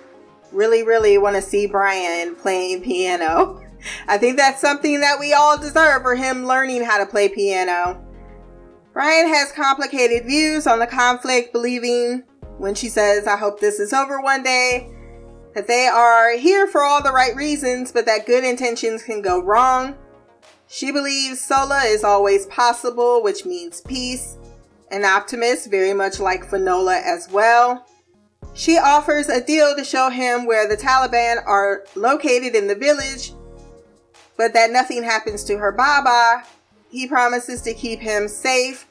really, 0.53 0.83
really 0.83 1.19
want 1.19 1.37
to 1.37 1.43
see 1.43 1.67
Brian 1.67 2.35
playing 2.37 2.83
piano. 2.83 3.63
I 4.09 4.19
think 4.19 4.37
that's 4.37 4.61
something 4.61 5.01
that 5.01 5.19
we 5.21 5.33
all 5.33 5.59
deserve 5.59 6.03
for 6.03 6.15
him 6.15 6.47
learning 6.47 6.85
how 6.85 6.99
to 6.99 7.07
play 7.07 7.29
piano. 7.29 8.05
Brian 8.93 9.29
has 9.29 9.53
complicated 9.53 10.27
views 10.27 10.67
on 10.67 10.79
the 10.79 10.87
conflict, 10.87 11.53
believing 11.53 12.25
when 12.57 12.75
she 12.75 12.89
says, 12.89 13.27
I 13.27 13.37
hope 13.37 13.61
this 13.61 13.79
is 13.79 13.93
over 13.93 14.21
one 14.21 14.43
day, 14.43 14.91
that 15.55 15.67
they 15.67 15.87
are 15.87 16.37
here 16.37 16.67
for 16.67 16.83
all 16.83 17.03
the 17.03 17.13
right 17.13 17.37
reasons, 17.37 17.93
but 17.93 18.07
that 18.07 18.27
good 18.27 18.45
intentions 18.45 19.03
can 19.03 19.23
go 19.23 19.43
wrong. 19.43 19.97
She 20.67 20.91
believes 20.91 21.41
Sola 21.41 21.83
is 21.85 22.05
always 22.05 22.47
possible, 22.47 23.23
which 23.23 23.45
means 23.45 23.81
peace 23.81 24.39
an 24.91 25.05
optimist, 25.05 25.71
very 25.71 25.93
much 25.93 26.21
like 26.21 26.49
Finola 26.49 26.97
as 26.97 27.31
well. 27.31 27.87
She 28.55 28.77
offers 28.77 29.29
a 29.29 29.41
deal 29.41 29.77
to 29.77 29.85
show 29.85 30.11
him 30.11 30.47
where 30.47 30.69
the 30.69 30.77
Taliban 30.77 31.45
are 31.47 31.85
located 31.95 32.55
in 32.55 32.67
the 32.67 32.75
village, 32.75 33.33
but 34.37 34.53
that 34.55 34.71
nothing 34.71 35.03
happens 35.03 35.45
to 35.45 35.59
her 35.59 35.73
Baba. 35.73 36.45
He 36.91 37.07
promises 37.07 37.63
to 37.63 37.75
keep 37.75 38.01
him 38.01 38.29
safe, 38.29 38.87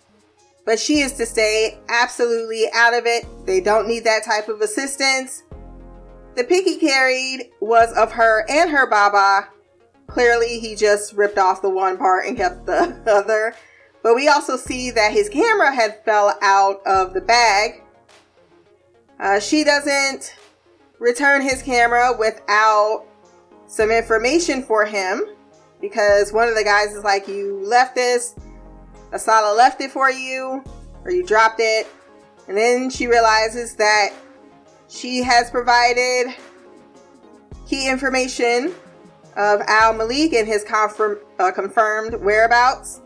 but 0.66 0.80
she 0.80 1.00
is 1.00 1.13
to 1.13 1.25
stay 1.25 1.77
absolutely 1.89 2.66
out 2.74 2.94
of 2.94 3.06
it. 3.06 3.25
They 3.46 3.60
don't 3.60 3.88
need 3.88 4.04
that 4.04 4.24
type 4.24 4.48
of 4.48 4.62
assistance. 4.62 5.44
The 6.36 6.44
pick 6.44 6.66
he 6.66 6.77
carried 6.77 7.50
was 7.60 7.92
of 7.94 8.12
her 8.12 8.46
and 8.50 8.70
her 8.70 8.88
Baba. 8.88 9.50
Clearly, 10.06 10.60
he 10.60 10.75
just 10.75 11.13
ripped 11.13 11.38
off 11.38 11.62
the 11.62 11.70
one 11.70 11.98
part 11.98 12.27
and 12.27 12.38
kept 12.38 12.66
the 12.66 13.01
other. 13.08 13.56
But 14.04 14.16
we 14.16 14.27
also 14.27 14.58
see 14.58 14.92
that 14.92 15.12
his 15.12 15.30
camera 15.30 15.74
had 15.74 16.04
fell 16.06 16.38
out 16.42 16.82
of 16.86 17.13
the 17.13 17.22
bag. 17.22 17.84
Uh, 19.20 19.39
she 19.39 19.63
doesn't 19.63 20.36
return 21.00 21.42
his 21.42 21.62
camera 21.62 22.16
without 22.18 23.06
some 23.68 23.92
information 23.92 24.63
for 24.63 24.86
him 24.86 25.25
because 25.82 26.32
one 26.32 26.48
of 26.48 26.56
the 26.56 26.63
guys 26.63 26.94
is 26.94 27.04
like, 27.04 27.27
You 27.27 27.62
left 27.66 27.96
this, 27.96 28.36
Asala 29.12 29.56
left 29.56 29.82
it 29.82 29.92
for 29.92 30.10
you, 30.12 30.63
or 31.04 31.12
you 31.12 31.25
dropped 31.25 31.60
it. 31.60 31.88
And 32.48 32.56
then 32.56 32.89
she 32.89 33.08
realizes 33.08 33.75
that 33.75 34.13
she 34.88 35.22
has 35.22 35.51
provided 35.51 36.34
key 37.68 37.89
information 37.89 38.74
of 39.36 39.62
Al 39.68 39.94
Malik 39.94 40.34
and 40.34 40.48
his 40.48 40.63
confirm, 40.63 41.20
uh, 41.39 41.51
confirmed 41.51 42.16
whereabouts 42.16 43.01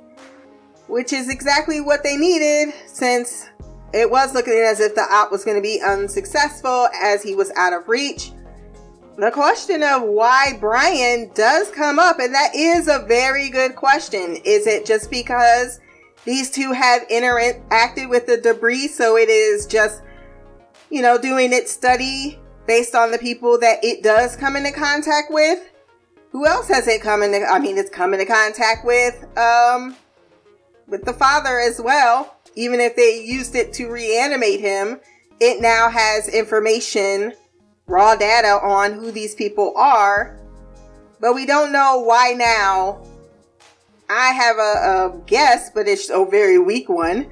which 0.91 1.13
is 1.13 1.29
exactly 1.29 1.79
what 1.79 2.03
they 2.03 2.17
needed 2.17 2.74
since 2.86 3.48
it 3.93 4.12
was 4.12 4.33
looking 4.33 4.53
as 4.53 4.81
if 4.81 4.93
the 4.93 5.01
op 5.01 5.31
was 5.31 5.45
going 5.45 5.55
to 5.55 5.62
be 5.62 5.81
unsuccessful 5.81 6.89
as 7.01 7.24
he 7.24 7.33
was 7.33 7.50
out 7.55 7.71
of 7.71 7.88
reach. 7.88 8.33
The 9.17 9.31
question 9.31 9.83
of 9.83 10.03
why 10.03 10.57
Brian 10.60 11.31
does 11.33 11.71
come 11.71 11.98
up, 11.98 12.19
and 12.19 12.33
that 12.33 12.53
is 12.53 12.89
a 12.89 13.05
very 13.07 13.50
good 13.50 13.77
question. 13.77 14.36
Is 14.43 14.67
it 14.67 14.86
just 14.86 15.10
because 15.10 15.79
these 16.25 16.51
two 16.51 16.74
have 16.74 17.07
interacted 17.07 18.10
with 18.10 18.27
the 18.27 18.38
debris, 18.38 18.89
so 18.89 19.15
it 19.15 19.29
is 19.29 19.65
just, 19.67 20.01
you 20.89 21.01
know, 21.01 21.17
doing 21.17 21.53
its 21.53 21.71
study 21.71 22.38
based 22.67 22.95
on 22.95 23.12
the 23.12 23.17
people 23.17 23.57
that 23.60 23.79
it 23.81 24.03
does 24.03 24.36
come 24.36 24.57
into 24.57 24.71
contact 24.74 25.31
with? 25.31 25.69
Who 26.31 26.45
else 26.45 26.67
has 26.67 26.88
it 26.88 27.01
come 27.01 27.24
into, 27.24 27.45
I 27.45 27.60
mean, 27.60 27.77
it's 27.77 27.89
come 27.89 28.13
into 28.13 28.25
contact 28.25 28.86
with, 28.86 29.25
um, 29.38 29.95
with 30.91 31.05
the 31.05 31.13
father 31.13 31.60
as 31.60 31.81
well. 31.81 32.36
Even 32.55 32.79
if 32.79 32.95
they 32.95 33.24
used 33.24 33.55
it 33.55 33.74
to 33.74 33.89
reanimate 33.89 34.60
him, 34.60 35.00
it 35.39 35.62
now 35.62 35.89
has 35.89 36.27
information, 36.27 37.33
raw 37.88 38.15
data 38.15 38.60
on 38.62 38.93
who 38.93 39.10
these 39.10 39.33
people 39.33 39.74
are. 39.75 40.38
But 41.19 41.33
we 41.33 41.45
don't 41.45 41.71
know 41.71 42.01
why 42.01 42.33
now. 42.33 43.01
I 44.10 44.33
have 44.33 44.57
a, 44.57 44.62
a 44.62 45.21
guess, 45.25 45.69
but 45.69 45.88
it's 45.88 46.10
a 46.10 46.25
very 46.25 46.60
weak 46.60 46.89
one. 46.89 47.31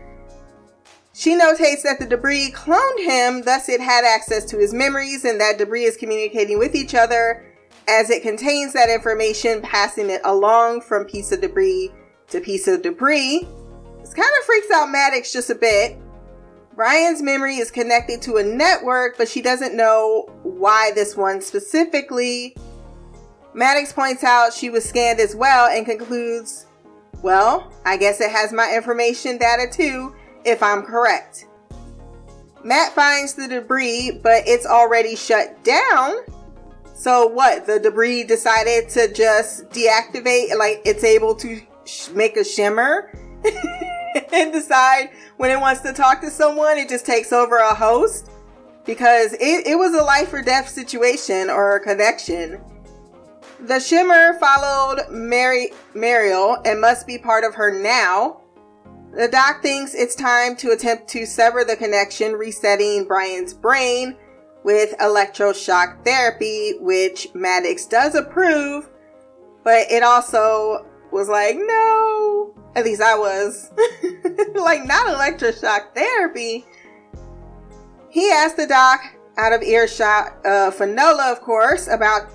She 1.14 1.38
notates 1.38 1.84
that 1.84 1.98
the 2.00 2.06
debris 2.06 2.54
cloned 2.56 3.00
him, 3.00 3.42
thus, 3.42 3.68
it 3.68 3.82
had 3.82 4.06
access 4.06 4.46
to 4.46 4.58
his 4.58 4.74
memories, 4.74 5.26
and 5.26 5.42
that 5.42 5.58
debris 5.58 5.84
is 5.84 5.98
communicating 5.98 6.58
with 6.58 6.76
each 6.76 6.96
other 6.96 7.46
as 7.90 8.10
it 8.10 8.22
contains 8.22 8.72
that 8.72 8.90
information, 8.90 9.62
passing 9.62 10.10
it 10.10 10.22
along 10.24 10.80
from 10.80 11.04
piece 11.04 11.34
of 11.34 11.42
debris 11.42 11.92
to 12.30 12.40
piece 12.40 12.68
of 12.68 12.82
debris. 12.82 13.48
This 14.02 14.14
kind 14.14 14.30
of 14.40 14.46
freaks 14.46 14.72
out 14.72 14.90
Maddox 14.90 15.32
just 15.32 15.50
a 15.50 15.56
bit. 15.56 15.98
Brian's 16.76 17.22
memory 17.22 17.58
is 17.58 17.72
connected 17.72 18.22
to 18.22 18.38
a 18.38 18.44
network, 18.44 19.18
but 19.18 19.28
she 19.28 19.42
doesn't 19.42 19.76
know 19.76 20.30
why 20.44 20.92
this 20.96 21.18
one 21.18 21.42
specifically. 21.42 22.56
Maddox 23.54 23.92
points 23.92 24.24
out 24.24 24.54
she 24.54 24.70
was 24.70 24.88
scanned 24.88 25.20
as 25.20 25.36
well 25.36 25.68
and 25.68 25.86
concludes, 25.86 26.68
Well, 27.22 27.74
I 27.86 27.98
guess 27.98 28.22
it 28.22 28.32
has 28.32 28.54
my 28.54 28.74
information 28.74 29.38
data 29.38 29.68
too, 29.70 30.16
if 30.46 30.64
I'm 30.64 30.84
correct. 30.84 31.48
Matt 32.64 32.94
finds 32.94 33.34
the 33.34 33.48
debris, 33.48 34.20
but 34.22 34.44
it's 34.48 34.66
already 34.66 35.16
shut 35.16 35.64
down. 35.64 36.18
So, 36.94 37.28
what? 37.28 37.66
The 37.66 37.80
debris 37.80 38.26
decided 38.26 38.90
to 38.90 39.14
just 39.14 39.70
deactivate, 39.70 40.58
like 40.58 40.82
it's 40.84 41.04
able 41.04 41.34
to 41.36 41.62
sh- 41.90 42.10
make 42.10 42.38
a 42.38 42.44
shimmer 42.44 43.12
and 44.34 44.54
decide 44.54 45.10
when 45.38 45.52
it 45.52 45.60
wants 45.60 45.82
to 45.82 45.94
talk 45.94 46.22
to 46.22 46.30
someone, 46.30 46.78
it 46.78 46.90
just 46.90 47.06
takes 47.06 47.34
over 47.34 47.58
a 47.58 47.74
host 47.74 48.30
because 48.86 49.34
it, 49.34 49.68
it 49.68 49.78
was 49.78 49.94
a 49.94 50.04
life 50.04 50.34
or 50.34 50.42
death 50.42 50.70
situation 50.70 51.50
or 51.50 51.76
a 51.76 51.80
connection. 51.80 52.62
The 53.62 53.80
shimmer 53.80 54.34
followed 54.40 55.10
Mary 55.12 55.72
Mariel 55.94 56.62
and 56.66 56.80
must 56.80 57.06
be 57.06 57.18
part 57.18 57.44
of 57.44 57.56
her 57.56 57.78
now. 57.78 58.42
The 59.14 59.28
doc 59.28 59.62
thinks 59.62 59.94
it's 59.96 60.16
time 60.16 60.56
to 60.58 60.72
attempt 60.72 61.08
to 61.10 61.26
sever 61.26 61.64
the 61.64 61.76
connection, 61.76 62.34
resetting 62.34 63.06
Brian's 63.06 63.54
brain 63.54 64.16
with 64.64 64.96
electroshock 65.00 66.04
therapy, 66.06 66.74
which 66.80 67.28
Maddox 67.34 67.86
does 67.86 68.16
approve, 68.16 68.90
but 69.64 69.92
it 69.92 70.04
also 70.04 70.86
was 71.12 71.30
like, 71.30 71.58
no. 71.58 72.54
At 72.76 72.86
least 72.86 73.02
I 73.02 73.18
was. 73.18 73.72
like, 74.56 74.86
not 74.86 75.08
electroshock 75.08 75.94
therapy. 75.96 76.66
He 78.10 78.32
asked 78.32 78.58
the 78.58 78.68
doc, 78.68 79.02
out 79.38 79.54
of 79.54 79.64
earshot 79.64 80.46
of 80.46 80.76
Finola, 80.76 81.32
of 81.32 81.42
course, 81.42 81.88
about 81.88 82.30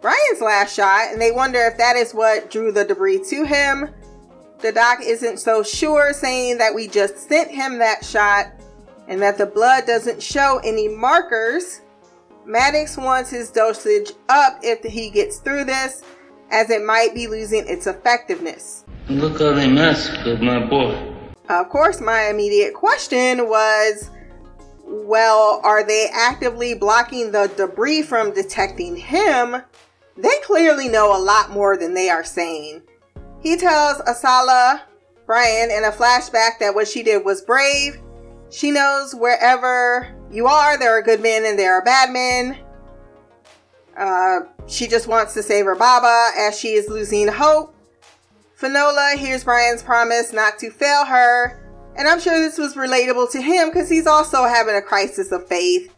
Brian's 0.00 0.40
last 0.40 0.74
shot, 0.74 1.12
and 1.12 1.20
they 1.20 1.30
wonder 1.30 1.60
if 1.66 1.76
that 1.78 1.96
is 1.96 2.14
what 2.14 2.50
drew 2.50 2.72
the 2.72 2.84
debris 2.84 3.22
to 3.30 3.44
him. 3.44 3.90
The 4.60 4.72
doc 4.72 5.00
isn't 5.02 5.38
so 5.38 5.62
sure, 5.62 6.12
saying 6.12 6.58
that 6.58 6.74
we 6.74 6.88
just 6.88 7.28
sent 7.28 7.50
him 7.50 7.78
that 7.78 8.04
shot 8.04 8.46
and 9.08 9.20
that 9.20 9.38
the 9.38 9.46
blood 9.46 9.86
doesn't 9.86 10.22
show 10.22 10.60
any 10.64 10.88
markers. 10.88 11.82
Maddox 12.44 12.96
wants 12.96 13.30
his 13.30 13.50
dosage 13.50 14.12
up 14.28 14.58
if 14.62 14.82
he 14.82 15.10
gets 15.10 15.38
through 15.38 15.64
this, 15.64 16.02
as 16.50 16.70
it 16.70 16.84
might 16.84 17.14
be 17.14 17.26
losing 17.26 17.66
its 17.66 17.86
effectiveness. 17.86 18.84
Look 19.08 19.40
how 19.40 19.52
they 19.52 19.68
massacred 19.68 20.42
my 20.42 20.64
boy. 20.64 21.14
Of 21.48 21.68
course, 21.68 22.00
my 22.00 22.28
immediate 22.28 22.74
question 22.74 23.48
was 23.48 24.10
well, 24.88 25.60
are 25.64 25.84
they 25.84 26.08
actively 26.12 26.74
blocking 26.74 27.32
the 27.32 27.52
debris 27.56 28.02
from 28.02 28.32
detecting 28.32 28.96
him? 28.96 29.56
They 30.16 30.38
clearly 30.44 30.88
know 30.88 31.16
a 31.16 31.22
lot 31.22 31.50
more 31.50 31.76
than 31.76 31.92
they 31.94 32.08
are 32.08 32.24
saying. 32.24 32.82
He 33.40 33.56
tells 33.56 33.98
Asala, 34.02 34.82
Brian, 35.26 35.70
in 35.70 35.84
a 35.84 35.90
flashback 35.90 36.58
that 36.60 36.74
what 36.74 36.88
she 36.88 37.02
did 37.02 37.24
was 37.24 37.42
brave. 37.42 38.00
She 38.50 38.70
knows 38.70 39.14
wherever 39.14 40.14
you 40.30 40.46
are, 40.46 40.78
there 40.78 40.96
are 40.96 41.02
good 41.02 41.20
men 41.20 41.44
and 41.44 41.58
there 41.58 41.74
are 41.74 41.84
bad 41.84 42.10
men. 42.10 42.56
Uh, 43.96 44.40
she 44.66 44.86
just 44.86 45.06
wants 45.06 45.34
to 45.34 45.42
save 45.42 45.64
her 45.64 45.74
Baba 45.74 46.30
as 46.36 46.58
she 46.58 46.68
is 46.68 46.88
losing 46.88 47.28
hope. 47.28 47.74
Finola 48.54 49.16
hears 49.16 49.44
Brian's 49.44 49.82
promise 49.82 50.32
not 50.32 50.58
to 50.58 50.70
fail 50.70 51.04
her, 51.04 51.62
and 51.96 52.06
I'm 52.06 52.20
sure 52.20 52.38
this 52.38 52.58
was 52.58 52.74
relatable 52.74 53.30
to 53.32 53.40
him 53.40 53.68
because 53.68 53.88
he's 53.88 54.06
also 54.06 54.44
having 54.44 54.74
a 54.74 54.82
crisis 54.82 55.32
of 55.32 55.46
faith. 55.48 55.92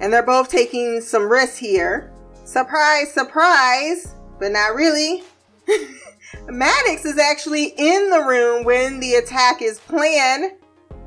And 0.00 0.12
they're 0.12 0.22
both 0.22 0.48
taking 0.48 1.00
some 1.00 1.28
risks 1.28 1.58
here. 1.58 2.12
Surprise, 2.44 3.12
surprise, 3.12 4.14
but 4.38 4.52
not 4.52 4.74
really. 4.74 5.22
Maddox 6.48 7.04
is 7.04 7.18
actually 7.18 7.72
in 7.76 8.10
the 8.10 8.24
room 8.24 8.64
when 8.64 8.98
the 8.98 9.14
attack 9.14 9.62
is 9.62 9.78
planned 9.80 10.52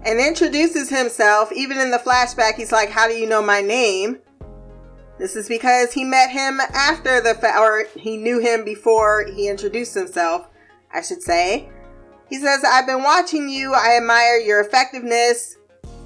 and 0.06 0.20
introduces 0.20 0.90
himself. 0.90 1.52
Even 1.52 1.78
in 1.78 1.92
the 1.92 1.98
flashback, 1.98 2.56
he's 2.56 2.72
like, 2.72 2.90
How 2.90 3.08
do 3.08 3.14
you 3.14 3.28
know 3.28 3.42
my 3.42 3.62
name? 3.62 4.20
This 5.18 5.36
is 5.36 5.48
because 5.48 5.94
he 5.94 6.04
met 6.04 6.30
him 6.30 6.60
after 6.74 7.22
the 7.22 7.36
fa- 7.36 7.58
or 7.58 7.86
he 7.96 8.18
knew 8.18 8.40
him 8.40 8.66
before 8.66 9.26
he 9.26 9.48
introduced 9.48 9.94
himself, 9.94 10.48
I 10.94 11.02
should 11.02 11.22
say. 11.22 11.70
He 12.28 12.38
says, 12.38 12.64
I've 12.66 12.88
been 12.88 13.04
watching 13.04 13.48
you. 13.48 13.74
I 13.74 13.98
admire 13.98 14.40
your 14.40 14.60
effectiveness. 14.60 15.58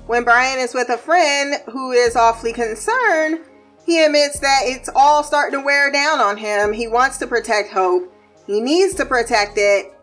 When 0.06 0.24
Brian 0.24 0.60
is 0.60 0.74
with 0.74 0.90
a 0.90 0.98
friend 0.98 1.56
who 1.68 1.92
is 1.92 2.16
awfully 2.16 2.54
concerned, 2.54 3.40
he 3.86 4.04
admits 4.04 4.40
that 4.40 4.62
it's 4.64 4.90
all 4.96 5.24
starting 5.24 5.60
to 5.60 5.66
wear 5.66 5.92
down 5.92 6.20
on 6.20 6.38
him. 6.38 6.74
He 6.74 6.88
wants 6.88 7.18
to 7.20 7.28
protect 7.28 7.72
Hope. 7.72 8.14
He 8.46 8.60
needs 8.60 8.94
to 8.96 9.06
protect 9.06 9.54
it. 9.58 9.94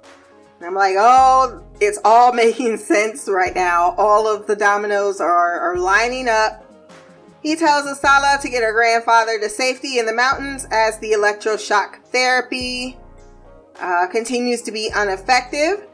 And 0.59 0.67
I'm 0.67 0.75
like, 0.75 0.97
oh, 0.99 1.63
it's 1.81 1.99
all 2.05 2.33
making 2.33 2.79
sense 2.79 3.29
right 3.29 3.55
now. 3.55 3.95
All 3.99 4.27
of 4.27 4.47
the 4.47 4.57
dominoes 4.57 5.21
are, 5.21 5.61
are 5.61 5.77
lining 5.77 6.29
up. 6.29 6.66
He 7.47 7.55
tells 7.55 7.87
Asala 7.87 8.41
to 8.41 8.49
get 8.49 8.65
her 8.65 8.73
grandfather 8.73 9.39
to 9.39 9.49
safety 9.49 10.01
in 10.01 10.07
the 10.07 10.13
mountains 10.13 10.67
as 10.73 10.99
the 10.99 11.13
electroshock 11.13 12.03
therapy 12.07 12.99
uh, 13.81 14.09
continues 14.09 14.63
to 14.63 14.73
be 14.73 14.91
ineffective. 15.01 15.87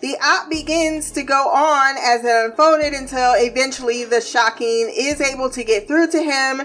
The 0.00 0.16
op 0.20 0.50
begins 0.50 1.12
to 1.12 1.22
go 1.22 1.50
on 1.50 1.94
as 1.98 2.24
it 2.24 2.50
unfolded 2.50 2.94
until 2.94 3.34
eventually 3.36 4.06
the 4.06 4.20
shocking 4.20 4.92
is 4.92 5.20
able 5.20 5.48
to 5.50 5.62
get 5.62 5.86
through 5.86 6.10
to 6.10 6.20
him 6.20 6.62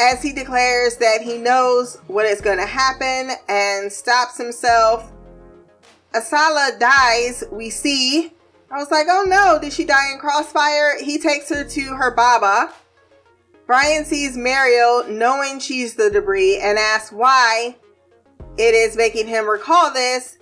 as 0.00 0.20
he 0.20 0.32
declares 0.32 0.96
that 0.96 1.20
he 1.22 1.38
knows 1.38 1.98
what 2.08 2.26
is 2.26 2.40
going 2.40 2.58
to 2.58 2.66
happen 2.66 3.36
and 3.48 3.92
stops 3.92 4.36
himself. 4.36 5.12
Asala 6.12 6.76
dies, 6.80 7.44
we 7.52 7.70
see. 7.70 8.32
I 8.68 8.78
was 8.78 8.90
like, 8.90 9.06
oh 9.08 9.24
no, 9.28 9.60
did 9.60 9.72
she 9.72 9.84
die 9.84 10.10
in 10.12 10.18
crossfire? 10.18 10.98
He 11.00 11.20
takes 11.20 11.50
her 11.50 11.62
to 11.62 11.80
her 11.94 12.12
Baba. 12.12 12.74
Brian 13.66 14.04
sees 14.04 14.36
Mariel 14.36 15.04
knowing 15.08 15.58
she's 15.58 15.94
the 15.94 16.10
debris 16.10 16.60
and 16.60 16.78
asks 16.78 17.10
why 17.10 17.74
it 18.58 18.74
is 18.74 18.94
making 18.96 19.26
him 19.26 19.48
recall 19.48 19.90
this. 19.90 20.36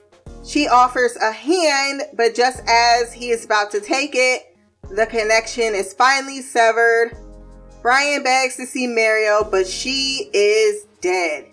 She 0.45 0.67
offers 0.67 1.17
a 1.17 1.31
hand, 1.31 2.03
but 2.15 2.35
just 2.35 2.63
as 2.67 3.13
he 3.13 3.31
is 3.31 3.45
about 3.45 3.71
to 3.71 3.81
take 3.81 4.13
it, 4.15 4.57
the 4.91 5.07
connection 5.07 5.75
is 5.75 5.95
finally 5.95 6.43
severed. 6.43 7.17
Brian 7.81 8.25
begs 8.25 8.57
to 8.57 8.67
see 8.67 8.89
Mariel, 8.89 9.47
but 9.49 9.69
she 9.69 10.29
is 10.33 10.87
dead. 11.01 11.47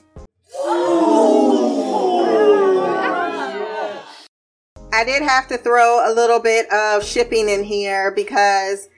I 4.92 5.04
did 5.06 5.22
have 5.22 5.48
to 5.50 5.58
throw 5.60 6.12
a 6.12 6.14
little 6.14 6.40
bit 6.40 6.72
of 6.74 7.06
shipping 7.06 7.48
in 7.48 7.64
here 7.64 8.12
because 8.12 8.89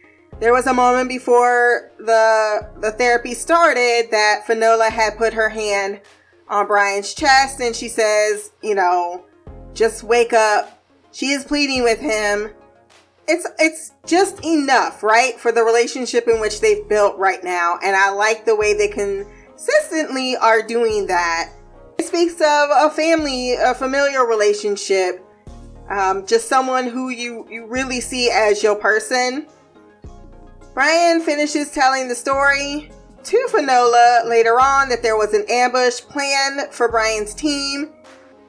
there 0.41 0.53
was 0.53 0.65
a 0.65 0.73
moment 0.73 1.07
before 1.07 1.91
the 1.99 2.67
the 2.81 2.91
therapy 2.91 3.35
started 3.35 4.07
that 4.09 4.43
Finola 4.47 4.89
had 4.89 5.15
put 5.15 5.33
her 5.33 5.49
hand 5.49 6.01
on 6.49 6.65
Brian's 6.65 7.13
chest 7.13 7.61
and 7.61 7.75
she 7.75 7.87
says, 7.87 8.51
you 8.61 8.73
know, 8.73 9.23
just 9.73 10.03
wake 10.03 10.33
up. 10.33 10.83
She 11.11 11.27
is 11.27 11.45
pleading 11.45 11.83
with 11.83 11.99
him. 11.99 12.49
It's 13.27 13.47
it's 13.59 13.91
just 14.07 14.43
enough, 14.43 15.03
right, 15.03 15.39
for 15.39 15.51
the 15.51 15.63
relationship 15.63 16.27
in 16.27 16.41
which 16.41 16.59
they've 16.59 16.89
built 16.89 17.17
right 17.19 17.43
now, 17.43 17.77
and 17.83 17.95
I 17.95 18.11
like 18.11 18.43
the 18.43 18.55
way 18.55 18.73
they 18.73 18.87
consistently 18.87 20.35
are 20.37 20.63
doing 20.63 21.05
that. 21.05 21.51
It 21.99 22.05
speaks 22.05 22.41
of 22.41 22.69
a 22.71 22.89
family, 22.89 23.53
a 23.53 23.75
familiar 23.75 24.25
relationship, 24.25 25.23
um, 25.87 26.25
just 26.25 26.49
someone 26.49 26.87
who 26.87 27.09
you 27.09 27.45
you 27.47 27.67
really 27.67 28.01
see 28.01 28.31
as 28.31 28.63
your 28.63 28.75
person. 28.75 29.45
Brian 30.73 31.21
finishes 31.21 31.71
telling 31.71 32.07
the 32.07 32.15
story 32.15 32.91
to 33.23 33.47
Finola 33.49 34.23
later 34.25 34.59
on 34.59 34.89
that 34.89 35.03
there 35.03 35.17
was 35.17 35.33
an 35.33 35.45
ambush 35.49 36.01
planned 36.01 36.73
for 36.73 36.87
Brian's 36.87 37.33
team 37.33 37.93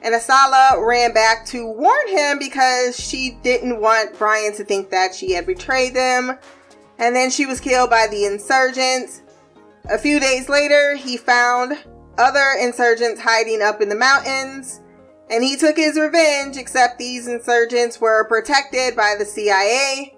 and 0.03 0.13
Asala 0.13 0.85
ran 0.85 1.13
back 1.13 1.45
to 1.47 1.65
warn 1.65 2.07
him 2.09 2.37
because 2.37 2.99
she 2.99 3.37
didn't 3.41 3.79
want 3.79 4.17
Brian 4.17 4.53
to 4.55 4.65
think 4.65 4.89
that 4.89 5.15
she 5.15 5.31
had 5.31 5.45
betrayed 5.45 5.93
them. 5.93 6.37
And 6.99 7.15
then 7.15 7.29
she 7.29 7.45
was 7.45 7.61
killed 7.61 7.89
by 7.89 8.07
the 8.11 8.25
insurgents. 8.25 9.21
A 9.89 9.97
few 9.97 10.19
days 10.19 10.49
later, 10.49 10.95
he 10.95 11.15
found 11.15 11.77
other 12.17 12.53
insurgents 12.61 13.21
hiding 13.21 13.61
up 13.61 13.81
in 13.81 13.87
the 13.87 13.95
mountains. 13.95 14.81
And 15.29 15.41
he 15.41 15.55
took 15.55 15.77
his 15.77 15.97
revenge, 15.97 16.57
except 16.57 16.99
these 16.99 17.27
insurgents 17.27 18.01
were 18.01 18.27
protected 18.27 18.97
by 18.97 19.15
the 19.17 19.25
CIA. 19.25 20.17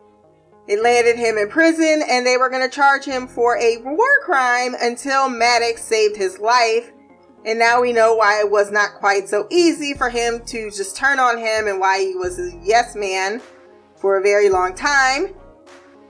It 0.67 0.82
landed 0.82 1.17
him 1.17 1.38
in 1.38 1.47
prison, 1.47 2.04
and 2.10 2.25
they 2.25 2.38
were 2.38 2.49
going 2.49 2.67
to 2.67 2.75
charge 2.75 3.06
him 3.06 3.28
for 3.28 3.58
a 3.58 3.78
war 3.78 4.19
crime 4.23 4.75
until 4.80 5.30
Maddox 5.30 5.84
saved 5.84 6.17
his 6.17 6.39
life 6.39 6.91
and 7.45 7.60
now 7.60 7.80
we 7.80 7.93
know 7.93 8.15
why 8.15 8.39
it 8.39 8.49
was 8.49 8.71
not 8.71 8.95
quite 8.95 9.30
so 9.30 9.47
easy 9.51 9.93
for 9.93 10.10
him 10.10 10.43
to 10.45 10.71
just 10.71 10.97
turn 10.97 11.19
on 11.19 11.38
him 11.38 11.67
and 11.67 11.80
why 11.80 11.99
he 11.99 12.15
was 12.15 12.39
a 12.39 12.51
yes 12.63 12.95
man 12.95 13.39
for 13.97 14.17
a 14.17 14.21
very 14.21 14.49
long 14.49 14.73
time, 14.73 15.34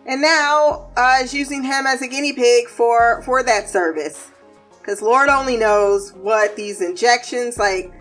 and 0.06 0.22
now 0.22 0.89
uh, 0.96 1.18
is 1.22 1.34
using 1.34 1.62
him 1.62 1.86
as 1.86 2.02
a 2.02 2.08
guinea 2.08 2.34
pig 2.34 2.68
for 2.68 3.22
for 3.24 3.44
that 3.44 3.70
service. 3.70 4.32
Because 4.80 5.02
Lord 5.02 5.30
only 5.30 5.58
knows 5.58 6.13
what 6.13 6.56
these 6.56 6.82
injections 6.82 7.58
like. 7.58 7.91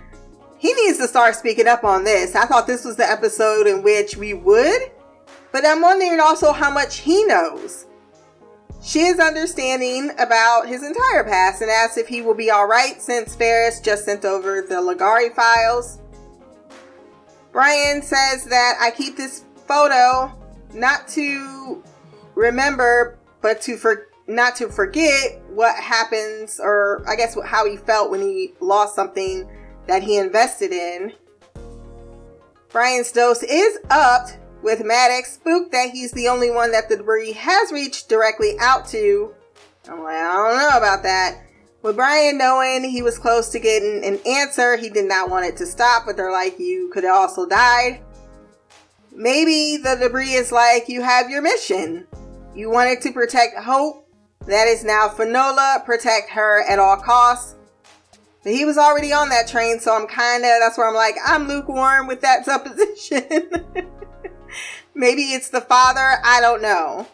He 0.59 0.73
needs 0.73 0.99
to 0.99 1.09
start 1.09 1.35
speaking 1.35 1.67
up 1.67 1.85
on 1.85 2.05
this. 2.05 2.35
I 2.35 2.47
thought 2.47 2.67
this 2.67 2.85
was 2.85 2.97
the 2.97 3.11
episode 3.11 3.67
in 3.67 3.83
which 3.83 4.17
we 4.17 4.33
would, 4.33 4.91
but 5.55 5.65
I'm 5.65 5.81
wondering 5.81 6.19
also 6.19 6.51
how 6.51 6.69
much 6.69 6.97
he 6.97 7.25
knows. 7.27 7.87
She 8.83 9.03
is 9.03 9.21
understanding 9.21 10.11
about 10.19 10.67
his 10.67 10.83
entire 10.83 11.23
past 11.23 11.63
and 11.63 11.71
asks 11.71 11.97
if 11.97 12.09
he 12.09 12.23
will 12.23 12.35
be 12.35 12.51
alright 12.51 13.01
since 13.01 13.37
Ferris 13.37 13.79
just 13.79 14.05
sent 14.05 14.25
over 14.25 14.63
the 14.63 14.75
Ligari 14.75 15.33
files. 15.33 16.01
Brian 17.53 18.03
says 18.03 18.45
that 18.47 18.79
I 18.81 18.91
keep 18.91 19.17
this 19.17 19.45
photo 19.69 20.37
not 20.75 21.07
to 21.11 21.85
remember, 22.35 23.17
but 23.41 23.63
to 23.63 23.77
for 23.77 24.09
not 24.27 24.57
to 24.57 24.69
forget 24.69 25.41
what 25.51 25.77
happens, 25.77 26.59
or 26.61 27.05
I 27.09 27.15
guess 27.15 27.39
how 27.45 27.65
he 27.65 27.77
felt 27.77 28.11
when 28.11 28.23
he 28.23 28.55
lost 28.59 28.97
something 28.97 29.49
that 29.87 30.03
he 30.03 30.17
invested 30.17 30.73
in. 30.73 31.13
Brian's 32.71 33.13
dose 33.13 33.45
is 33.45 33.79
upped 33.89 34.39
with 34.65 34.83
Maddox 34.83 35.35
spooked 35.35 35.73
that 35.73 35.91
he's 35.91 36.11
the 36.13 36.27
only 36.27 36.51
one 36.51 36.73
that 36.73 36.89
the 36.89 36.97
debris 36.97 37.33
has 37.33 37.71
reached 37.71 38.09
directly 38.09 38.57
out 38.59 38.89
to. 38.89 39.35
Oh, 39.89 39.93
I'm 39.93 40.03
like, 40.03 40.15
I 40.15 40.33
don't 40.33 40.57
know 40.57 40.79
about 40.79 41.03
that. 41.03 41.43
With 41.83 41.97
Brian 41.97 42.39
knowing 42.39 42.83
he 42.83 43.03
was 43.03 43.19
close 43.19 43.51
to 43.51 43.61
getting 43.61 44.03
an 44.03 44.19
answer, 44.27 44.79
he 44.79 44.89
did 44.89 45.05
not 45.05 45.29
want 45.29 45.45
it 45.45 45.59
to 45.59 45.67
stop, 45.67 46.05
but 46.07 46.17
they're 46.17 46.33
like, 46.33 46.59
you 46.59 46.91
could 46.95 47.05
have 47.05 47.15
also 47.15 47.47
died. 47.47 48.01
Maybe 49.15 49.77
the 49.77 49.97
debris 49.97 50.33
is 50.33 50.51
like, 50.51 50.89
you 50.89 51.03
have 51.03 51.29
your 51.29 51.43
mission. 51.43 52.07
You 52.55 52.71
wanted 52.71 53.03
to 53.03 53.13
protect 53.13 53.59
Hope. 53.59 54.09
That 54.47 54.67
is 54.67 54.83
now 54.83 55.11
Finola. 55.11 55.83
Protect 55.85 56.31
her 56.31 56.63
at 56.63 56.79
all 56.79 56.97
costs. 56.97 57.55
But 58.43 58.55
he 58.55 58.65
was 58.65 58.79
already 58.79 59.13
on 59.13 59.29
that 59.29 59.47
train, 59.47 59.79
so 59.79 59.95
I'm 59.95 60.07
kind 60.07 60.43
of, 60.43 60.51
that's 60.61 60.79
where 60.79 60.89
I'm 60.89 60.95
like, 60.95 61.17
I'm 61.25 61.49
lukewarm 61.49 62.07
with 62.07 62.23
that 62.23 62.45
supposition. 62.47 63.51
Maybe 64.95 65.23
it's 65.23 65.51
the 65.51 65.61
father, 65.61 66.19
I 66.25 66.41
don't 66.41 66.63
know. 66.63 67.07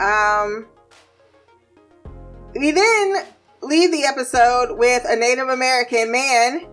Um, 0.00 0.66
we 2.54 2.70
then 2.70 3.26
leave 3.62 3.90
the 3.92 4.04
episode 4.04 4.76
with 4.76 5.04
a 5.06 5.16
Native 5.16 5.48
American 5.48 6.10
man 6.12 6.66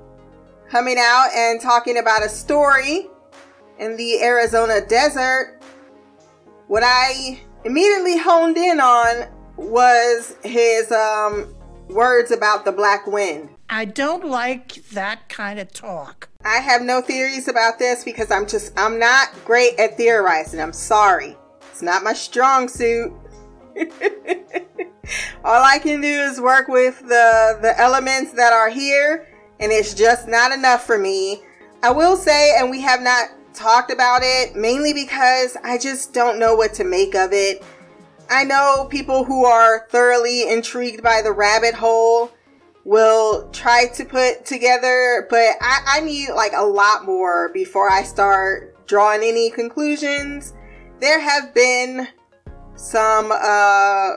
coming 0.69 0.97
out 0.99 1.29
and 1.33 1.61
talking 1.61 1.97
about 1.97 2.23
a 2.23 2.29
story 2.29 3.07
in 3.79 3.97
the 3.97 4.21
Arizona 4.21 4.81
desert. 4.87 5.61
What 6.67 6.83
I 6.85 7.41
immediately 7.63 8.17
honed 8.17 8.57
in 8.57 8.79
on 8.79 9.27
was 9.57 10.35
his 10.43 10.91
um, 10.91 11.53
words 11.89 12.31
about 12.31 12.65
the 12.65 12.71
black 12.71 13.07
wind. 13.07 13.49
I 13.69 13.85
don't 13.85 14.25
like 14.25 14.85
that 14.91 15.29
kind 15.29 15.59
of 15.59 15.71
talk. 15.73 16.29
I 16.45 16.57
have 16.59 16.83
no 16.83 17.01
theories 17.01 17.47
about 17.47 17.79
this 17.79 18.03
because 18.03 18.29
I'm 18.29 18.45
just, 18.45 18.71
I'm 18.77 18.99
not 18.99 19.29
great 19.43 19.79
at 19.79 19.97
theorizing. 19.97 20.61
I'm 20.61 20.73
sorry. 20.73 21.35
It's 21.71 21.81
not 21.81 22.03
my 22.03 22.13
strong 22.13 22.67
suit. 22.67 23.11
All 25.43 25.63
I 25.63 25.79
can 25.79 26.01
do 26.01 26.07
is 26.07 26.39
work 26.39 26.67
with 26.67 26.99
the, 27.01 27.57
the 27.61 27.73
elements 27.79 28.31
that 28.33 28.53
are 28.53 28.69
here, 28.69 29.27
and 29.59 29.71
it's 29.71 29.95
just 29.95 30.27
not 30.27 30.51
enough 30.51 30.85
for 30.85 30.99
me. 30.99 31.41
I 31.81 31.91
will 31.91 32.15
say, 32.15 32.55
and 32.57 32.69
we 32.69 32.79
have 32.81 33.01
not 33.01 33.29
talked 33.55 33.91
about 33.91 34.21
it 34.23 34.55
mainly 34.55 34.93
because 34.93 35.57
I 35.63 35.79
just 35.79 36.13
don't 36.13 36.37
know 36.37 36.53
what 36.55 36.75
to 36.75 36.83
make 36.83 37.15
of 37.15 37.33
it. 37.33 37.63
I 38.29 38.43
know 38.43 38.87
people 38.89 39.23
who 39.23 39.45
are 39.45 39.87
thoroughly 39.89 40.49
intrigued 40.49 41.01
by 41.01 41.21
the 41.23 41.31
rabbit 41.31 41.73
hole 41.73 42.31
will 42.85 43.49
try 43.49 43.87
to 43.87 44.05
put 44.05 44.45
together, 44.45 45.27
but 45.29 45.57
I, 45.59 45.97
I 45.97 45.99
need 46.01 46.29
like 46.29 46.53
a 46.55 46.63
lot 46.63 47.03
more 47.03 47.49
before 47.51 47.89
I 47.89 48.03
start 48.03 48.87
drawing 48.87 49.23
any 49.23 49.49
conclusions. 49.49 50.53
There 51.01 51.19
have 51.19 51.53
been 51.53 52.07
some 52.75 53.31
uh 53.31 54.11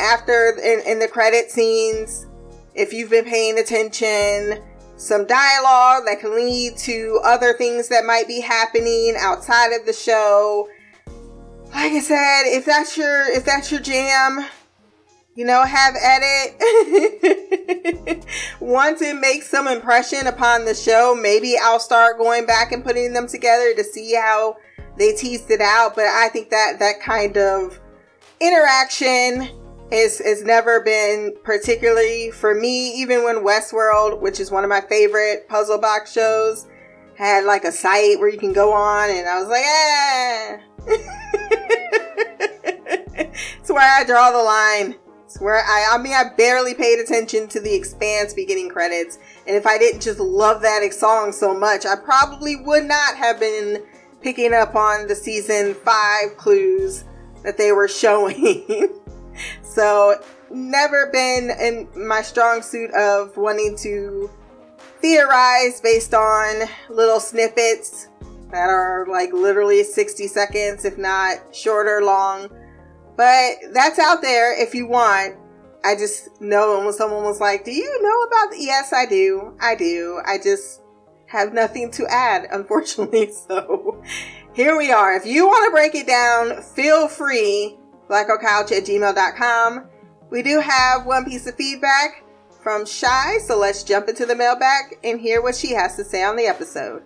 after 0.00 0.56
in, 0.62 0.80
in 0.86 0.98
the 0.98 1.08
credit 1.08 1.50
scenes, 1.50 2.26
if 2.74 2.92
you've 2.92 3.10
been 3.10 3.24
paying 3.24 3.58
attention, 3.58 4.62
some 4.96 5.26
dialogue 5.26 6.04
that 6.06 6.18
can 6.20 6.34
lead 6.34 6.76
to 6.78 7.20
other 7.24 7.54
things 7.54 7.88
that 7.88 8.04
might 8.04 8.28
be 8.28 8.40
happening 8.40 9.14
outside 9.18 9.72
of 9.72 9.84
the 9.86 9.92
show. 9.92 10.68
Like 11.72 11.92
I 11.92 12.00
said, 12.00 12.42
if 12.46 12.64
that's 12.64 12.96
your 12.96 13.28
if 13.30 13.44
that's 13.44 13.72
your 13.72 13.80
jam, 13.80 14.46
you 15.34 15.44
know, 15.44 15.62
have 15.64 15.94
at 15.96 16.20
it. 16.22 16.54
Want 18.60 18.98
to 18.98 19.14
make 19.14 19.42
some 19.42 19.66
impression 19.66 20.26
upon 20.26 20.64
the 20.64 20.74
show, 20.74 21.14
maybe 21.20 21.56
I'll 21.60 21.80
start 21.80 22.18
going 22.18 22.46
back 22.46 22.72
and 22.72 22.84
putting 22.84 23.12
them 23.12 23.26
together 23.26 23.74
to 23.74 23.84
see 23.84 24.14
how 24.14 24.56
they 24.96 25.12
teased 25.14 25.50
it 25.50 25.60
out. 25.60 25.94
But 25.96 26.06
I 26.06 26.28
think 26.28 26.50
that 26.50 26.78
that 26.78 27.00
kind 27.00 27.36
of 27.36 27.80
interaction 28.40 29.48
is 29.90 30.18
has 30.18 30.42
never 30.42 30.80
been 30.80 31.34
particularly 31.42 32.30
for 32.30 32.54
me, 32.54 32.92
even 33.00 33.24
when 33.24 33.44
Westworld, 33.44 34.20
which 34.20 34.40
is 34.40 34.50
one 34.50 34.64
of 34.64 34.70
my 34.70 34.80
favorite 34.82 35.48
puzzle 35.48 35.78
box 35.78 36.12
shows, 36.12 36.66
had 37.16 37.44
like 37.44 37.64
a 37.64 37.72
site 37.72 38.18
where 38.18 38.28
you 38.28 38.38
can 38.38 38.52
go 38.52 38.72
on 38.72 39.10
and 39.10 39.28
I 39.28 39.40
was 39.40 39.48
like, 39.48 39.64
ah 39.66 40.58
it's 43.16 43.70
where 43.70 43.90
I 43.90 44.04
draw 44.04 44.30
the 44.30 44.42
line. 44.42 44.94
Where 45.40 45.62
I 45.64 45.88
I 45.92 45.98
mean 45.98 46.12
I 46.12 46.30
barely 46.36 46.74
paid 46.74 46.98
attention 46.98 47.48
to 47.48 47.60
the 47.60 47.74
expanse 47.74 48.34
beginning 48.34 48.70
credits. 48.70 49.18
And 49.46 49.56
if 49.56 49.66
I 49.66 49.78
didn't 49.78 50.00
just 50.00 50.20
love 50.20 50.62
that 50.62 50.92
song 50.92 51.32
so 51.32 51.58
much, 51.58 51.86
I 51.86 51.96
probably 51.96 52.56
would 52.56 52.84
not 52.84 53.16
have 53.16 53.40
been 53.40 53.82
picking 54.20 54.54
up 54.54 54.74
on 54.74 55.06
the 55.06 55.14
season 55.14 55.74
five 55.74 56.36
clues 56.36 57.04
that 57.42 57.58
they 57.58 57.72
were 57.72 57.88
showing. 57.88 58.88
so 59.62 60.16
never 60.50 61.10
been 61.12 61.50
in 61.60 61.88
my 61.96 62.22
strong 62.22 62.62
suit 62.62 62.90
of 62.94 63.36
wanting 63.36 63.76
to 63.78 64.30
theorize 65.00 65.80
based 65.80 66.14
on 66.14 66.68
little 66.88 67.20
snippets 67.20 68.08
that 68.50 68.70
are 68.70 69.06
like 69.10 69.32
literally 69.32 69.82
60 69.82 70.28
seconds, 70.28 70.84
if 70.84 70.96
not 70.96 71.38
shorter, 71.52 72.02
long. 72.02 72.48
But 73.16 73.56
that's 73.72 73.98
out 73.98 74.22
there 74.22 74.60
if 74.60 74.74
you 74.74 74.86
want. 74.86 75.36
I 75.84 75.94
just 75.96 76.40
know 76.40 76.82
when 76.82 76.92
someone 76.92 77.24
was 77.24 77.40
like, 77.40 77.64
Do 77.64 77.72
you 77.72 78.02
know 78.02 78.22
about 78.22 78.50
the-? 78.52 78.62
Yes, 78.62 78.92
I 78.92 79.06
do. 79.06 79.56
I 79.60 79.74
do. 79.74 80.20
I 80.24 80.38
just 80.38 80.80
have 81.26 81.52
nothing 81.52 81.90
to 81.92 82.06
add, 82.06 82.48
unfortunately. 82.50 83.30
So 83.32 84.02
here 84.54 84.76
we 84.76 84.90
are. 84.90 85.14
If 85.14 85.26
you 85.26 85.46
want 85.46 85.66
to 85.66 85.70
break 85.72 85.94
it 85.94 86.06
down, 86.06 86.62
feel 86.62 87.08
free. 87.08 87.76
Blackoutcouch 88.08 88.72
at 88.72 88.84
gmail.com. 88.84 89.86
We 90.30 90.42
do 90.42 90.60
have 90.60 91.06
one 91.06 91.24
piece 91.24 91.46
of 91.46 91.54
feedback 91.54 92.24
from 92.62 92.86
Shy, 92.86 93.38
so 93.38 93.58
let's 93.58 93.82
jump 93.82 94.08
into 94.08 94.26
the 94.26 94.34
mailbag 94.34 94.98
and 95.04 95.20
hear 95.20 95.42
what 95.42 95.54
she 95.54 95.72
has 95.72 95.96
to 95.96 96.04
say 96.04 96.22
on 96.24 96.36
the 96.36 96.46
episode. 96.46 97.02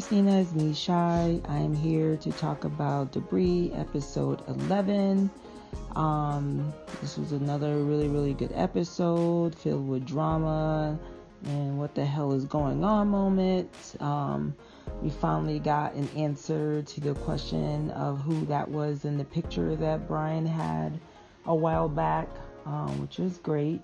Christina, 0.00 0.40
it's 0.40 0.54
me, 0.54 0.72
Shy. 0.72 1.42
I 1.46 1.58
am 1.58 1.76
here 1.76 2.16
to 2.16 2.32
talk 2.32 2.64
about 2.64 3.12
Debris, 3.12 3.70
episode 3.74 4.40
11. 4.48 5.30
Um, 5.94 6.72
this 7.02 7.18
was 7.18 7.32
another 7.32 7.76
really, 7.76 8.08
really 8.08 8.32
good 8.32 8.52
episode 8.54 9.54
filled 9.54 9.86
with 9.86 10.06
drama 10.06 10.98
and 11.44 11.78
what 11.78 11.94
the 11.94 12.06
hell 12.06 12.32
is 12.32 12.46
going 12.46 12.82
on 12.82 13.08
moment. 13.08 13.70
Um, 14.00 14.56
we 15.02 15.10
finally 15.10 15.58
got 15.58 15.92
an 15.92 16.08
answer 16.16 16.80
to 16.80 17.00
the 17.02 17.12
question 17.16 17.90
of 17.90 18.22
who 18.22 18.46
that 18.46 18.70
was 18.70 19.04
in 19.04 19.18
the 19.18 19.24
picture 19.26 19.76
that 19.76 20.08
Brian 20.08 20.46
had 20.46 20.98
a 21.44 21.54
while 21.54 21.90
back, 21.90 22.30
um, 22.64 23.02
which 23.02 23.18
was 23.18 23.36
great. 23.36 23.82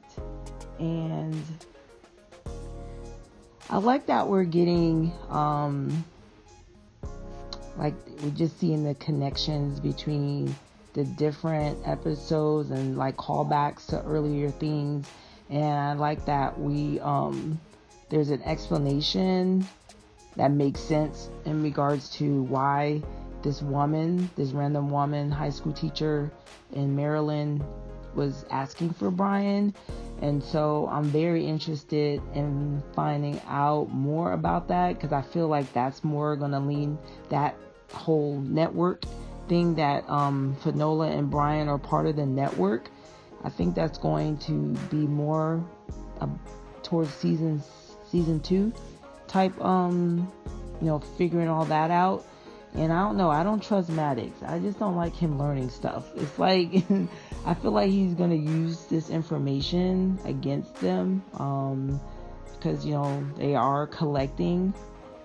And 0.79 1.37
I 3.69 3.79
like 3.79 4.07
that 4.07 4.29
we're 4.29 4.45
getting, 4.45 5.13
um, 5.29 6.05
like, 7.77 7.95
we're 8.23 8.31
just 8.31 8.59
seeing 8.61 8.85
the 8.85 8.95
connections 8.95 9.81
between 9.81 10.55
the 10.97 11.05
different 11.05 11.79
episodes 11.87 12.71
and 12.71 12.97
like 12.97 13.17
callbacks 13.17 13.87
to 13.87 14.03
earlier 14.05 14.51
things. 14.51 15.07
And 15.51 15.65
I 15.65 15.93
like 15.93 16.25
that 16.25 16.59
we 16.59 16.99
um, 17.01 17.61
there's 18.09 18.31
an 18.31 18.43
explanation 18.43 19.67
that 20.37 20.51
makes 20.51 20.81
sense 20.81 21.29
in 21.45 21.63
regards 21.63 22.09
to 22.11 22.43
why 22.45 23.03
this 23.43 23.63
woman, 23.63 24.31
this 24.37 24.53
random 24.53 24.91
woman, 24.91 25.31
high 25.31 25.51
school 25.51 25.73
teacher 25.73 26.31
in 26.73 26.97
Maryland, 26.97 27.63
was 28.17 28.45
asking 28.51 28.91
for 28.95 29.11
Brian. 29.11 29.75
And 30.23 30.43
so 30.43 30.89
I'm 30.91 31.05
very 31.05 31.47
interested 31.47 32.23
in 32.35 32.83
finding 32.95 33.41
out 33.47 33.91
more 33.91 34.33
about 34.33 34.69
that 34.69 34.95
because 34.95 35.13
I 35.13 35.23
feel 35.23 35.49
like 35.49 35.71
that's 35.73 36.03
more 36.03 36.37
going 36.37 36.53
to 36.53 36.61
lean 36.61 36.99
that 37.29 37.55
whole 37.93 38.41
network 38.41 39.05
thing 39.49 39.75
that 39.77 40.09
um, 40.09 40.57
Finola 40.63 41.09
and 41.09 41.31
Brian 41.31 41.69
are 41.69 41.79
part 41.79 42.07
of 42.07 42.17
the 42.17 42.27
network. 42.27 42.91
I 43.45 43.51
think 43.51 43.75
that's 43.75 43.99
going 43.99 44.39
to 44.39 44.73
be 44.91 45.07
more 45.07 45.65
uh, 46.21 46.27
towards 46.83 47.13
season 47.13 47.63
season 48.11 48.41
two 48.41 48.73
type 49.27 49.61
um 49.61 50.31
you 50.81 50.87
know 50.87 51.01
figuring 51.19 51.49
all 51.49 51.65
that 51.65 51.91
out 51.91 52.25
and 52.77 52.93
I 52.93 53.03
don't 53.03 53.17
know. 53.17 53.31
I 53.31 53.43
don't 53.43 53.63
trust 53.63 53.89
Maddox. 53.89 54.43
I 54.43 54.59
just 54.59 54.79
don't 54.79 54.97
like 54.97 55.15
him 55.15 55.39
learning 55.39 55.71
stuff. 55.71 56.11
It's 56.17 56.39
like 56.39 56.85
I 57.47 57.55
feel 57.55 57.73
like 57.73 57.91
he's 57.91 58.15
gonna 58.15 58.35
use 58.35 58.85
this 58.87 59.11
information 59.11 60.19
against 60.25 60.75
them, 60.77 61.23
um, 61.39 62.01
because 62.53 62.85
you 62.85 62.93
know 62.93 63.27
they 63.37 63.55
are 63.55 63.87
collecting 63.87 64.75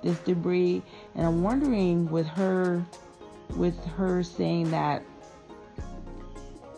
this 0.02 0.18
debris, 0.20 0.82
and 1.16 1.26
I'm 1.26 1.44
wondering 1.44 2.10
with 2.10 2.28
her, 2.28 2.86
with 3.56 3.84
her 3.86 4.24
saying 4.24 4.72
that 4.72 5.04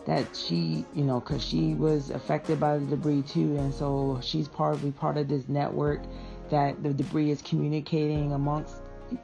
that 0.06 0.36
she, 0.36 0.84
you 0.94 1.04
know, 1.04 1.20
because 1.20 1.42
she 1.42 1.74
was 1.74 2.10
affected 2.10 2.60
by 2.60 2.78
the 2.78 2.84
debris 2.86 3.22
too, 3.22 3.56
and 3.56 3.72
so 3.72 4.18
she's 4.22 4.48
probably 4.48 4.90
part 4.92 5.16
of 5.16 5.28
this 5.28 5.48
network 5.48 6.02
that 6.50 6.82
the 6.82 6.92
debris 6.92 7.30
is 7.30 7.40
communicating 7.40 8.32
amongst 8.32 8.76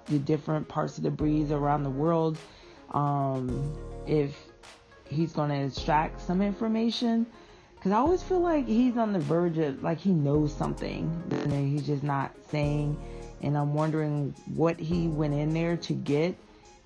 the 0.07 0.19
different 0.19 0.69
parts 0.69 0.99
of 0.99 1.05
the 1.05 1.11
debris 1.11 1.47
around 1.51 1.85
the 1.85 1.91
world. 1.91 2.39
Um, 2.93 3.77
if 4.07 4.35
he's 5.09 5.33
going 5.33 5.51
to 5.51 5.57
extract 5.57 6.21
some 6.21 6.43
information, 6.43 7.27
because 7.75 7.93
I 7.93 7.97
always 7.97 8.23
feel 8.23 8.41
like 8.41 8.67
he's 8.67 8.97
on 8.97 9.13
the 9.13 9.19
verge 9.19 9.59
of 9.59 9.83
like 9.83 9.99
he 9.99 10.11
knows 10.11 10.55
something 10.55 11.23
and 11.31 11.53
he's 11.53 11.87
just 11.87 12.03
not 12.03 12.33
saying. 12.51 12.99
And 13.43 13.57
I'm 13.57 13.73
wondering 13.73 14.35
what 14.55 14.79
he 14.79 15.09
went 15.09 15.33
in 15.33 15.55
there 15.55 15.79
to 15.79 15.95
get 15.95 16.37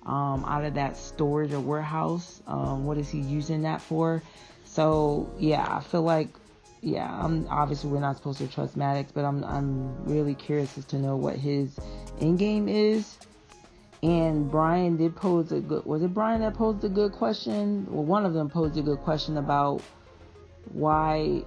um, 0.05 0.45
out 0.45 0.63
of 0.63 0.75
that 0.75 0.95
storage 0.95 1.51
or 1.51 1.59
warehouse. 1.59 2.41
Um, 2.47 2.85
what 2.85 2.97
is 2.97 3.09
he 3.09 3.19
using 3.19 3.63
that 3.63 3.81
for? 3.81 4.23
So 4.63 5.29
yeah, 5.37 5.67
I 5.69 5.81
feel 5.81 6.03
like 6.03 6.29
yeah, 6.85 7.11
I'm 7.19 7.47
obviously 7.49 7.89
we're 7.89 7.99
not 7.99 8.15
supposed 8.15 8.37
to 8.37 8.47
trust 8.47 8.77
Maddox, 8.77 9.11
but 9.11 9.25
I'm 9.25 9.43
I'm 9.43 10.05
really 10.05 10.35
curious 10.35 10.77
as 10.77 10.85
to 10.85 10.97
know 10.97 11.15
what 11.15 11.35
his 11.35 11.79
end 12.21 12.37
game 12.37 12.69
is. 12.69 13.17
And 14.03 14.51
Brian 14.51 14.95
did 14.95 15.15
pose 15.15 15.51
a 15.51 15.61
good 15.61 15.83
was 15.85 16.03
it 16.03 16.13
Brian 16.13 16.41
that 16.41 16.53
posed 16.53 16.83
a 16.83 16.89
good 16.89 17.11
question? 17.11 17.87
Well 17.89 18.03
one 18.03 18.23
of 18.23 18.35
them 18.35 18.51
posed 18.51 18.77
a 18.77 18.83
good 18.83 18.99
question 18.99 19.37
about 19.37 19.81
why 20.73 21.43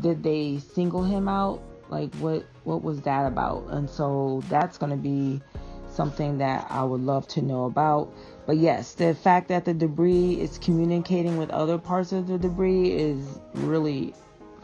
did 0.00 0.22
they 0.22 0.60
single 0.74 1.02
him 1.02 1.28
out? 1.28 1.60
Like 1.88 2.14
what 2.16 2.46
what 2.62 2.84
was 2.84 3.00
that 3.00 3.26
about? 3.26 3.66
And 3.70 3.90
so 3.90 4.44
that's 4.48 4.78
gonna 4.78 4.96
be 4.96 5.42
something 5.88 6.38
that 6.38 6.68
I 6.70 6.84
would 6.84 7.00
love 7.00 7.26
to 7.28 7.42
know 7.42 7.64
about. 7.64 8.12
But 8.46 8.58
yes, 8.58 8.94
the 8.94 9.12
fact 9.12 9.48
that 9.48 9.64
the 9.64 9.74
debris 9.74 10.40
is 10.40 10.56
communicating 10.58 11.36
with 11.36 11.50
other 11.50 11.78
parts 11.78 12.12
of 12.12 12.28
the 12.28 12.38
debris 12.38 12.92
is 12.92 13.40
really 13.54 14.14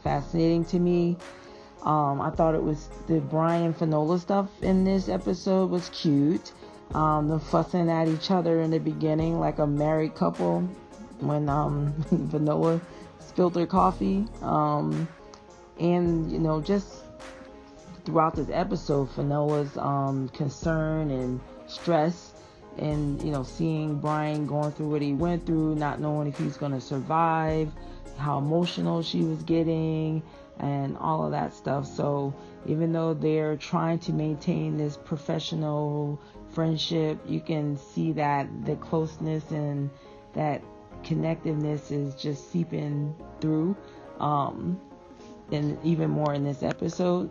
fascinating 0.03 0.65
to 0.67 0.79
me. 0.79 1.17
Um, 1.83 2.21
I 2.21 2.31
thought 2.31 2.55
it 2.55 2.63
was 2.63 2.89
the 3.07 3.21
Brian 3.21 3.73
Finola 3.73 4.19
stuff 4.19 4.49
in 4.63 4.85
this 4.85 5.09
episode 5.09 5.71
was 5.71 5.89
cute. 5.91 6.53
Um, 6.95 7.29
the 7.29 7.39
fussing 7.39 7.91
at 7.91 8.09
each 8.09 8.31
other 8.31 8.63
in 8.63 8.71
the 8.71 8.79
beginning 8.79 9.39
like 9.39 9.59
a 9.59 9.67
married 9.67 10.15
couple 10.15 10.61
when 11.21 11.49
um, 11.49 11.93
Finola 12.31 12.81
spilled 13.21 13.55
their 13.55 13.67
coffee. 13.67 14.27
Um, 14.43 15.09
and 15.79 16.31
you 16.33 16.39
know, 16.39 16.61
just 16.61 17.05
throughout 18.05 18.35
this 18.35 18.49
episode, 18.51 19.11
Finola's 19.11 19.77
um, 19.77 20.29
concern 20.31 21.11
and 21.11 21.41
stress, 21.67 22.33
and 22.79 23.23
you 23.23 23.31
know, 23.31 23.43
seeing 23.43 24.01
Brian 24.01 24.47
going 24.47 24.73
through 24.73 24.89
what 24.89 25.03
he 25.03 25.13
went 25.13 25.47
through, 25.47 25.75
not 25.77 26.01
knowing 26.01 26.29
if 26.29 26.39
he's 26.39 26.57
gonna 26.57 26.81
survive 26.81 27.71
how 28.19 28.39
emotional 28.39 29.03
she 29.03 29.23
was 29.23 29.43
getting 29.43 30.23
and 30.59 30.97
all 30.99 31.25
of 31.25 31.31
that 31.31 31.55
stuff. 31.55 31.87
So 31.87 32.35
even 32.67 32.93
though 32.93 33.15
they're 33.15 33.57
trying 33.57 33.99
to 34.01 34.13
maintain 34.13 34.77
this 34.77 34.97
professional 34.97 36.21
friendship, 36.51 37.19
you 37.27 37.41
can 37.41 37.77
see 37.77 38.13
that 38.13 38.49
the 38.65 38.77
closeness 38.77 39.51
and 39.51 39.91
that 40.35 40.63
connectiveness 41.05 41.93
is 41.93 42.15
just 42.15 42.51
seeping 42.51 43.15
through. 43.41 43.77
Um, 44.19 44.81
and 45.53 45.79
even 45.85 46.11
more 46.11 46.35
in 46.35 46.45
this 46.45 46.63
episode. 46.63 47.31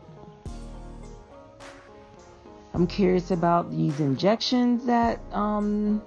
I'm 2.74 2.88
curious 2.88 3.32
about 3.32 3.72
these 3.72 4.00
injections 4.00 4.86
that 4.86 5.20
um, 5.32 6.02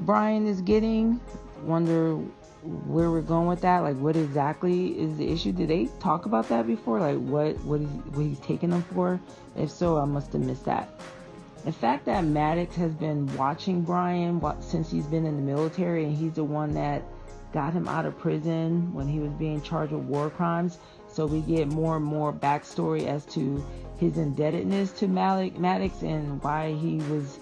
Brian 0.00 0.46
is 0.46 0.60
getting. 0.62 1.20
Wonder 1.62 2.18
where 2.66 3.10
we're 3.10 3.22
going 3.22 3.46
with 3.46 3.60
that 3.60 3.80
like 3.80 3.96
what 3.96 4.16
exactly 4.16 4.88
is 4.98 5.16
the 5.16 5.30
issue? 5.30 5.52
Did 5.52 5.68
they 5.68 5.88
talk 6.00 6.26
about 6.26 6.48
that 6.48 6.66
before? 6.66 7.00
Like 7.00 7.18
what 7.18 7.56
what, 7.64 7.80
is, 7.80 7.88
what 7.88 8.26
he's 8.26 8.40
taking 8.40 8.70
them 8.70 8.82
for? 8.94 9.20
If 9.56 9.70
so 9.70 9.98
i 9.98 10.04
must 10.04 10.32
have 10.32 10.42
missed 10.42 10.64
that. 10.64 10.88
The 11.64 11.72
fact 11.72 12.04
that 12.06 12.24
maddox 12.24 12.76
has 12.76 12.92
been 12.94 13.34
watching 13.36 13.82
brian 13.82 14.40
since 14.60 14.90
he's 14.90 15.06
been 15.06 15.26
in 15.26 15.36
the 15.36 15.42
military 15.42 16.04
and 16.04 16.16
he's 16.16 16.34
the 16.34 16.44
one 16.44 16.74
that 16.74 17.02
got 17.52 17.72
him 17.72 17.88
out 17.88 18.04
of 18.04 18.18
prison 18.18 18.92
when 18.92 19.08
he 19.08 19.18
was 19.18 19.32
being 19.32 19.62
charged 19.62 19.92
with 19.92 20.02
war 20.02 20.30
crimes 20.30 20.78
so 21.08 21.26
we 21.26 21.40
get 21.40 21.66
more 21.68 21.96
and 21.96 22.04
more 22.04 22.32
backstory 22.32 23.06
as 23.06 23.24
to 23.26 23.64
his 23.98 24.18
indebtedness 24.18 24.92
to 24.92 25.08
Malik, 25.08 25.58
maddox 25.58 26.02
and 26.02 26.42
why 26.42 26.72
he 26.72 26.96
was 27.10 27.38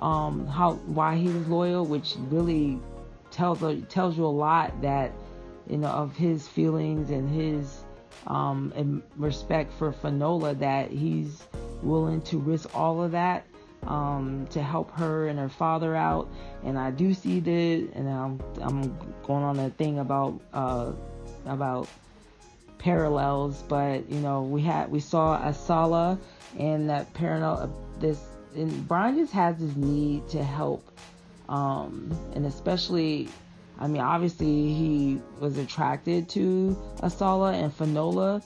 um 0.00 0.46
how 0.46 0.72
why 0.86 1.16
he 1.16 1.28
was 1.28 1.46
loyal 1.48 1.86
which 1.86 2.16
really 2.30 2.80
tells 3.34 3.60
tells 3.88 4.16
you 4.16 4.24
a 4.24 4.26
lot 4.26 4.80
that 4.80 5.12
you 5.68 5.76
know 5.76 5.88
of 5.88 6.16
his 6.16 6.46
feelings 6.48 7.10
and 7.10 7.28
his 7.28 7.84
um, 8.26 8.72
and 8.76 9.02
respect 9.16 9.72
for 9.74 9.92
Finola 9.92 10.54
that 10.54 10.90
he's 10.90 11.46
willing 11.82 12.22
to 12.22 12.38
risk 12.38 12.74
all 12.74 13.02
of 13.02 13.10
that 13.12 13.44
um, 13.86 14.46
to 14.50 14.62
help 14.62 14.90
her 14.92 15.28
and 15.28 15.38
her 15.38 15.48
father 15.48 15.94
out. 15.94 16.28
And 16.62 16.78
I 16.78 16.90
do 16.90 17.12
see 17.12 17.40
the 17.40 17.88
and 17.94 18.08
I'm 18.08 18.40
I'm 18.60 18.96
going 19.24 19.44
on 19.44 19.58
a 19.58 19.70
thing 19.70 19.98
about 19.98 20.40
uh, 20.52 20.92
about 21.44 21.88
parallels, 22.78 23.62
but 23.68 24.08
you 24.10 24.20
know 24.20 24.42
we 24.42 24.62
had 24.62 24.90
we 24.90 25.00
saw 25.00 25.38
Asala 25.38 26.18
and 26.58 26.88
that 26.88 27.12
parallel 27.14 27.74
this 27.98 28.20
and 28.54 28.86
Brian 28.86 29.18
just 29.18 29.32
has 29.32 29.58
this 29.58 29.74
need 29.74 30.28
to 30.28 30.42
help 30.42 30.88
um, 31.48 32.10
and 32.34 32.46
especially, 32.46 33.28
I 33.78 33.86
mean, 33.86 34.00
obviously 34.00 34.72
he 34.72 35.20
was 35.40 35.58
attracted 35.58 36.28
to 36.30 36.76
Asala 37.00 37.54
and 37.54 37.72
Finola. 37.72 38.42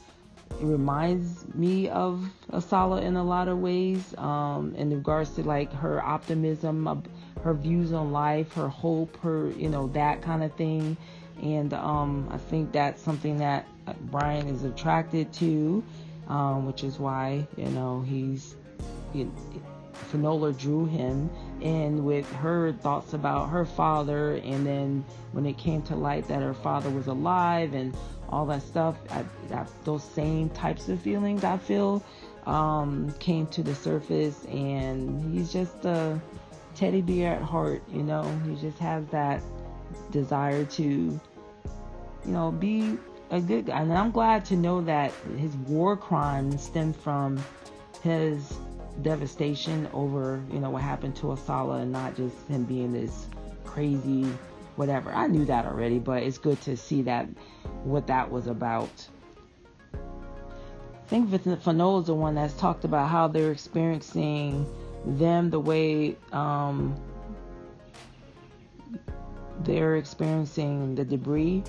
It 0.61 0.65
reminds 0.65 1.47
me 1.55 1.89
of 1.89 2.25
Asala 2.51 3.03
in 3.03 3.17
a 3.17 3.23
lot 3.25 3.49
of 3.49 3.59
ways, 3.59 4.15
um, 4.19 4.75
in 4.77 4.91
regards 4.91 5.31
to 5.33 5.43
like 5.43 5.73
her 5.75 6.03
optimism, 6.03 7.05
her 7.45 7.55
views 7.55 7.93
on 7.93 8.13
life, 8.13 8.53
her 8.55 8.69
hope, 8.69 9.21
her, 9.21 9.51
you 9.51 9.69
know, 9.69 9.89
that 9.89 10.23
kind 10.23 10.43
of 10.43 10.53
thing. 10.55 10.97
And 11.43 11.73
um, 11.75 12.29
I 12.33 12.39
think 12.39 12.73
that's 12.73 13.01
something 13.01 13.37
that 13.39 13.67
Brian 14.11 14.49
is 14.49 14.65
attracted 14.65 15.33
to, 15.35 15.85
um, 16.29 16.67
which 16.67 16.83
is 16.83 16.99
why, 16.99 17.47
you 17.57 17.67
know, 17.67 18.01
he's, 18.01 18.57
Finola 20.11 20.53
drew 20.53 20.87
him 20.87 21.31
and 21.63 22.05
with 22.05 22.31
her 22.33 22.73
thoughts 22.73 23.15
about 23.15 23.49
her 23.49 23.65
father 23.65 24.37
and 24.37 24.67
then 24.67 25.05
when 25.33 25.47
it 25.47 25.57
came 25.59 25.83
to 25.83 25.97
light 25.97 26.27
that 26.29 26.43
her 26.43 26.55
father 26.55 26.91
was 26.91 27.07
alive 27.07 27.75
and 27.75 27.97
all 28.29 28.47
that 28.47 28.63
stuff 28.63 28.97
I, 29.11 29.25
those 29.85 30.05
same 30.05 30.51
types 30.51 30.89
of 30.89 31.01
feelings 31.01 31.45
i 31.45 31.57
feel 31.57 32.03
um, 32.49 33.15
came 33.19 33.47
to 33.49 33.63
the 33.63 33.75
surface. 33.75 34.45
And 34.47 35.33
he's 35.33 35.53
just 35.53 35.85
a 35.85 36.21
teddy 36.75 37.03
bear 37.03 37.35
at 37.35 37.43
heart 37.43 37.83
you 37.93 38.03
know? 38.03 38.25
He 38.47 38.57
just 38.57 38.79
has 38.79 39.07
that 39.09 39.43
desire 40.11 40.65
to 40.65 40.83
you 40.83 41.21
know 42.27 42.51
be 42.51 42.99
a 43.31 43.41
good 43.41 43.67
guy. 43.67 43.81
And 43.81 43.93
i'm 43.93 44.11
glad 44.11 44.45
to 44.47 44.57
know 44.57 44.83
that 44.83 45.13
his 45.39 45.55
war 45.57 45.97
crimes 45.97 46.63
stem 46.63 46.93
from 46.93 47.43
his 48.03 48.53
devastation 49.03 49.89
over, 49.93 50.43
you 50.53 50.59
know, 50.59 50.71
what 50.71 50.83
happened 50.83 51.17
to 51.17 51.27
Asala 51.27 51.83
and 51.83 51.93
not 51.93 52.17
just 52.17 52.37
him 52.49 52.65
being 52.65 52.93
this 52.93 53.27
crazy 53.65 54.27
whatever. 54.77 55.13
I 55.13 55.27
knew 55.27 55.45
that 55.47 55.67
already, 55.67 55.99
but 55.99 56.23
it's 56.23 56.39
good 56.39 56.61
to 56.63 56.77
see 56.77 57.03
that 57.03 57.27
what 57.83 58.07
that 58.07 58.31
was 58.31 58.47
about. 58.47 59.09
I 59.93 61.09
think 61.09 61.31
Finola 61.31 62.01
is 62.01 62.07
the 62.07 62.15
one 62.15 62.35
that's 62.35 62.55
talked 62.55 62.85
about 62.85 63.09
how 63.09 63.29
they're 63.29 63.51
experiencing 63.51 64.67
them 65.05 65.51
the 65.51 65.59
way 65.59 66.17
um, 66.33 66.95
they're 69.65 69.97
experiencing 69.97 70.95
the 70.95 71.05
debris. 71.05 71.65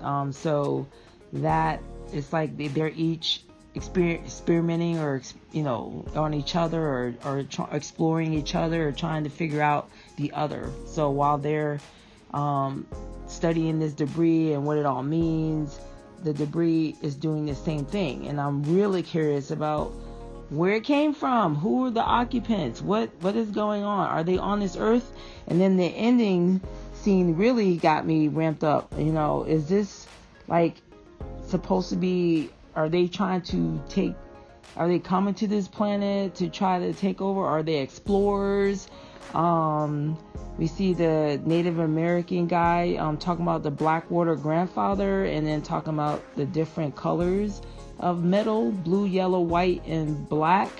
Um, 0.00 0.32
so 0.32 0.86
that 1.32 1.82
it's 2.12 2.32
like 2.32 2.56
they're 2.74 2.92
each 2.94 3.44
experimenting 3.74 4.98
or 4.98 5.22
you 5.52 5.62
know 5.62 6.04
on 6.14 6.34
each 6.34 6.56
other 6.56 6.80
or, 6.80 7.14
or 7.24 7.46
exploring 7.72 8.34
each 8.34 8.54
other 8.54 8.88
or 8.88 8.92
trying 8.92 9.24
to 9.24 9.30
figure 9.30 9.62
out 9.62 9.88
the 10.16 10.32
other. 10.32 10.70
So 10.86 11.10
while 11.10 11.38
they're 11.38 11.80
um, 12.34 12.86
studying 13.26 13.78
this 13.78 13.94
debris 13.94 14.52
and 14.52 14.66
what 14.66 14.78
it 14.78 14.86
all 14.86 15.02
means 15.02 15.78
the 16.22 16.32
debris 16.32 16.96
is 17.02 17.14
doing 17.14 17.46
the 17.46 17.54
same 17.54 17.84
thing. 17.84 18.28
And 18.28 18.40
i'm 18.40 18.62
really 18.62 19.02
curious 19.02 19.50
about 19.50 19.92
where 20.50 20.74
it 20.74 20.84
came 20.84 21.14
from. 21.14 21.56
Who 21.56 21.86
are 21.86 21.90
the 21.90 22.02
occupants? 22.02 22.82
What 22.82 23.10
what 23.20 23.36
is 23.36 23.50
going 23.50 23.82
on? 23.84 24.08
Are 24.08 24.22
they 24.22 24.38
on 24.38 24.60
this 24.60 24.76
earth? 24.76 25.10
And 25.46 25.60
then 25.60 25.76
the 25.76 25.86
ending 25.86 26.60
scene 26.94 27.36
really 27.36 27.76
got 27.78 28.06
me 28.06 28.28
ramped 28.28 28.62
up. 28.62 28.92
You 28.98 29.12
know 29.12 29.44
is 29.44 29.68
this 29.68 30.06
like 30.46 30.76
supposed 31.46 31.88
to 31.90 31.96
be 31.96 32.50
are 32.74 32.88
they 32.88 33.08
trying 33.08 33.42
to 33.42 33.82
take 33.88 34.14
are 34.76 34.88
they 34.88 34.98
coming 34.98 35.34
to 35.34 35.46
this 35.46 35.68
planet 35.68 36.36
to 36.36 36.48
try 36.48 36.78
to 36.78 36.94
take 36.94 37.20
over? 37.20 37.44
Are 37.44 37.62
they 37.62 37.80
explorers? 37.80 38.88
Um, 39.34 40.16
we 40.58 40.66
see 40.66 40.92
the 40.92 41.40
native 41.44 41.78
american 41.78 42.46
guy 42.46 42.96
um, 42.96 43.16
talking 43.16 43.42
about 43.42 43.62
the 43.62 43.70
blackwater 43.70 44.36
grandfather 44.36 45.24
and 45.24 45.46
then 45.46 45.62
talking 45.62 45.94
about 45.94 46.22
the 46.36 46.44
different 46.44 46.94
colors 46.94 47.62
of 47.98 48.22
metal 48.22 48.70
blue 48.70 49.06
yellow 49.06 49.40
white 49.40 49.82
and 49.86 50.28
black 50.28 50.70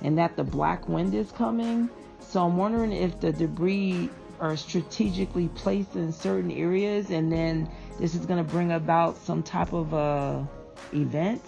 and 0.00 0.18
that 0.18 0.36
the 0.36 0.42
black 0.42 0.88
wind 0.88 1.14
is 1.14 1.30
coming. 1.32 1.88
So 2.20 2.44
i'm 2.44 2.56
wondering 2.56 2.92
if 2.92 3.20
the 3.20 3.32
debris 3.32 4.10
are 4.40 4.56
strategically 4.56 5.48
placed 5.48 5.94
in 5.94 6.12
certain 6.12 6.50
areas 6.50 7.10
and 7.10 7.30
then 7.30 7.70
this 8.00 8.14
is 8.14 8.26
going 8.26 8.44
to 8.44 8.50
bring 8.50 8.72
about 8.72 9.16
some 9.18 9.42
type 9.42 9.72
of 9.72 9.92
a 9.92 10.48
event 10.92 11.42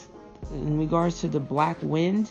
in 0.51 0.79
regards 0.79 1.21
to 1.21 1.29
the 1.29 1.41
black 1.41 1.79
wind? 1.83 2.31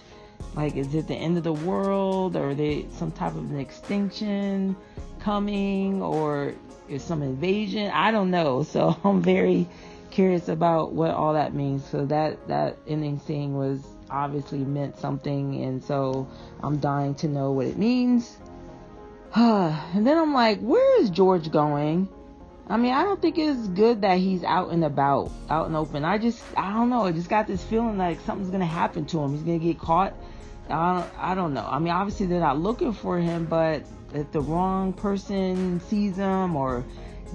Like 0.56 0.76
is 0.76 0.94
it 0.94 1.08
the 1.08 1.16
end 1.16 1.38
of 1.38 1.44
the 1.44 1.54
world? 1.54 2.36
Or 2.36 2.54
they 2.54 2.88
some 2.92 3.12
type 3.12 3.36
of 3.36 3.52
an 3.52 3.60
extinction 3.60 4.76
coming? 5.20 6.02
Or 6.02 6.54
is 6.90 7.04
some 7.04 7.22
invasion? 7.22 7.92
I 7.92 8.12
don't 8.12 8.32
know. 8.32 8.64
So 8.74 8.98
i'm 9.04 9.22
very 9.22 9.68
curious 10.12 10.48
about 10.48 10.94
what 10.94 11.12
all 11.12 11.34
that 11.34 11.54
means. 11.54 11.86
So 11.86 12.06
that 12.06 12.48
that 12.48 12.78
ending 12.88 13.20
scene 13.20 13.56
was 13.56 13.80
obviously 14.10 14.60
meant 14.60 14.98
something. 14.98 15.64
And 15.64 15.84
so 15.84 16.28
i'm 16.62 16.78
dying 16.80 17.16
to 17.16 17.28
know 17.28 17.52
what 17.52 17.68
it 17.68 17.78
means. 17.78 18.38
And 19.36 20.06
then 20.06 20.18
i'm 20.18 20.34
like 20.34 20.60
where 20.60 21.02
is 21.02 21.10
george 21.10 21.52
going 21.52 22.08
I 22.68 22.78
mean, 22.78 22.94
I 22.94 23.04
don't 23.04 23.22
think 23.22 23.38
it's 23.38 23.68
good 23.68 24.02
that 24.02 24.18
he's 24.20 24.44
out 24.44 24.72
and 24.72 24.86
about, 24.86 25.32
out 25.50 25.68
and 25.68 25.76
open. 25.76 26.06
I 26.06 26.18
just, 26.18 26.42
I 26.56 26.72
don't 26.72 26.90
know. 26.90 27.04
I 27.04 27.12
just 27.12 27.30
got 27.30 27.46
this 27.46 27.62
feeling 27.64 27.98
like 27.98 28.22
something's 28.22 28.50
gonna 28.50 28.66
happen 28.66 29.06
to 29.08 29.20
him. 29.20 29.34
He's 29.34 29.42
gonna 29.42 29.60
get 29.60 29.80
caught. 29.80 30.14
I 30.70 30.94
don't, 30.94 31.20
I 31.20 31.36
don't 31.36 31.54
know. 31.54 31.68
I 31.70 31.80
mean, 31.80 31.94
obviously 31.94 32.26
they're 32.28 32.40
not 32.40 32.58
looking 32.58 32.94
for 32.94 33.20
him, 33.20 33.46
but 33.46 33.84
if 34.14 34.32
the 34.32 34.40
wrong 34.40 34.94
person 34.94 35.82
sees 35.82 36.16
him 36.16 36.56
or 36.56 36.86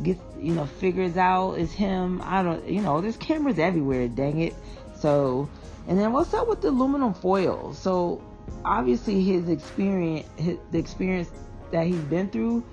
gets, 0.02 0.20
you 0.40 0.54
know, 0.54 0.64
figures 0.64 1.18
out 1.18 1.54
it's 1.54 1.72
him, 1.72 2.22
I 2.24 2.42
don't, 2.42 2.66
you 2.66 2.80
know, 2.80 3.02
there's 3.02 3.18
cameras 3.18 3.58
everywhere. 3.58 4.08
Dang 4.08 4.40
it. 4.40 4.54
So, 4.96 5.48
and 5.86 5.98
then 5.98 6.12
what's 6.12 6.32
up 6.32 6.48
with 6.48 6.62
the 6.62 6.68
aluminum 6.68 7.12
foil? 7.12 7.74
So, 7.74 8.22
obviously 8.64 9.22
his 9.22 9.48
experience, 9.48 10.26
his, 10.36 10.56
the 10.70 10.78
experience 10.78 11.30
that 11.70 11.86
he's 11.86 12.00
been 12.00 12.30
through 12.30 12.64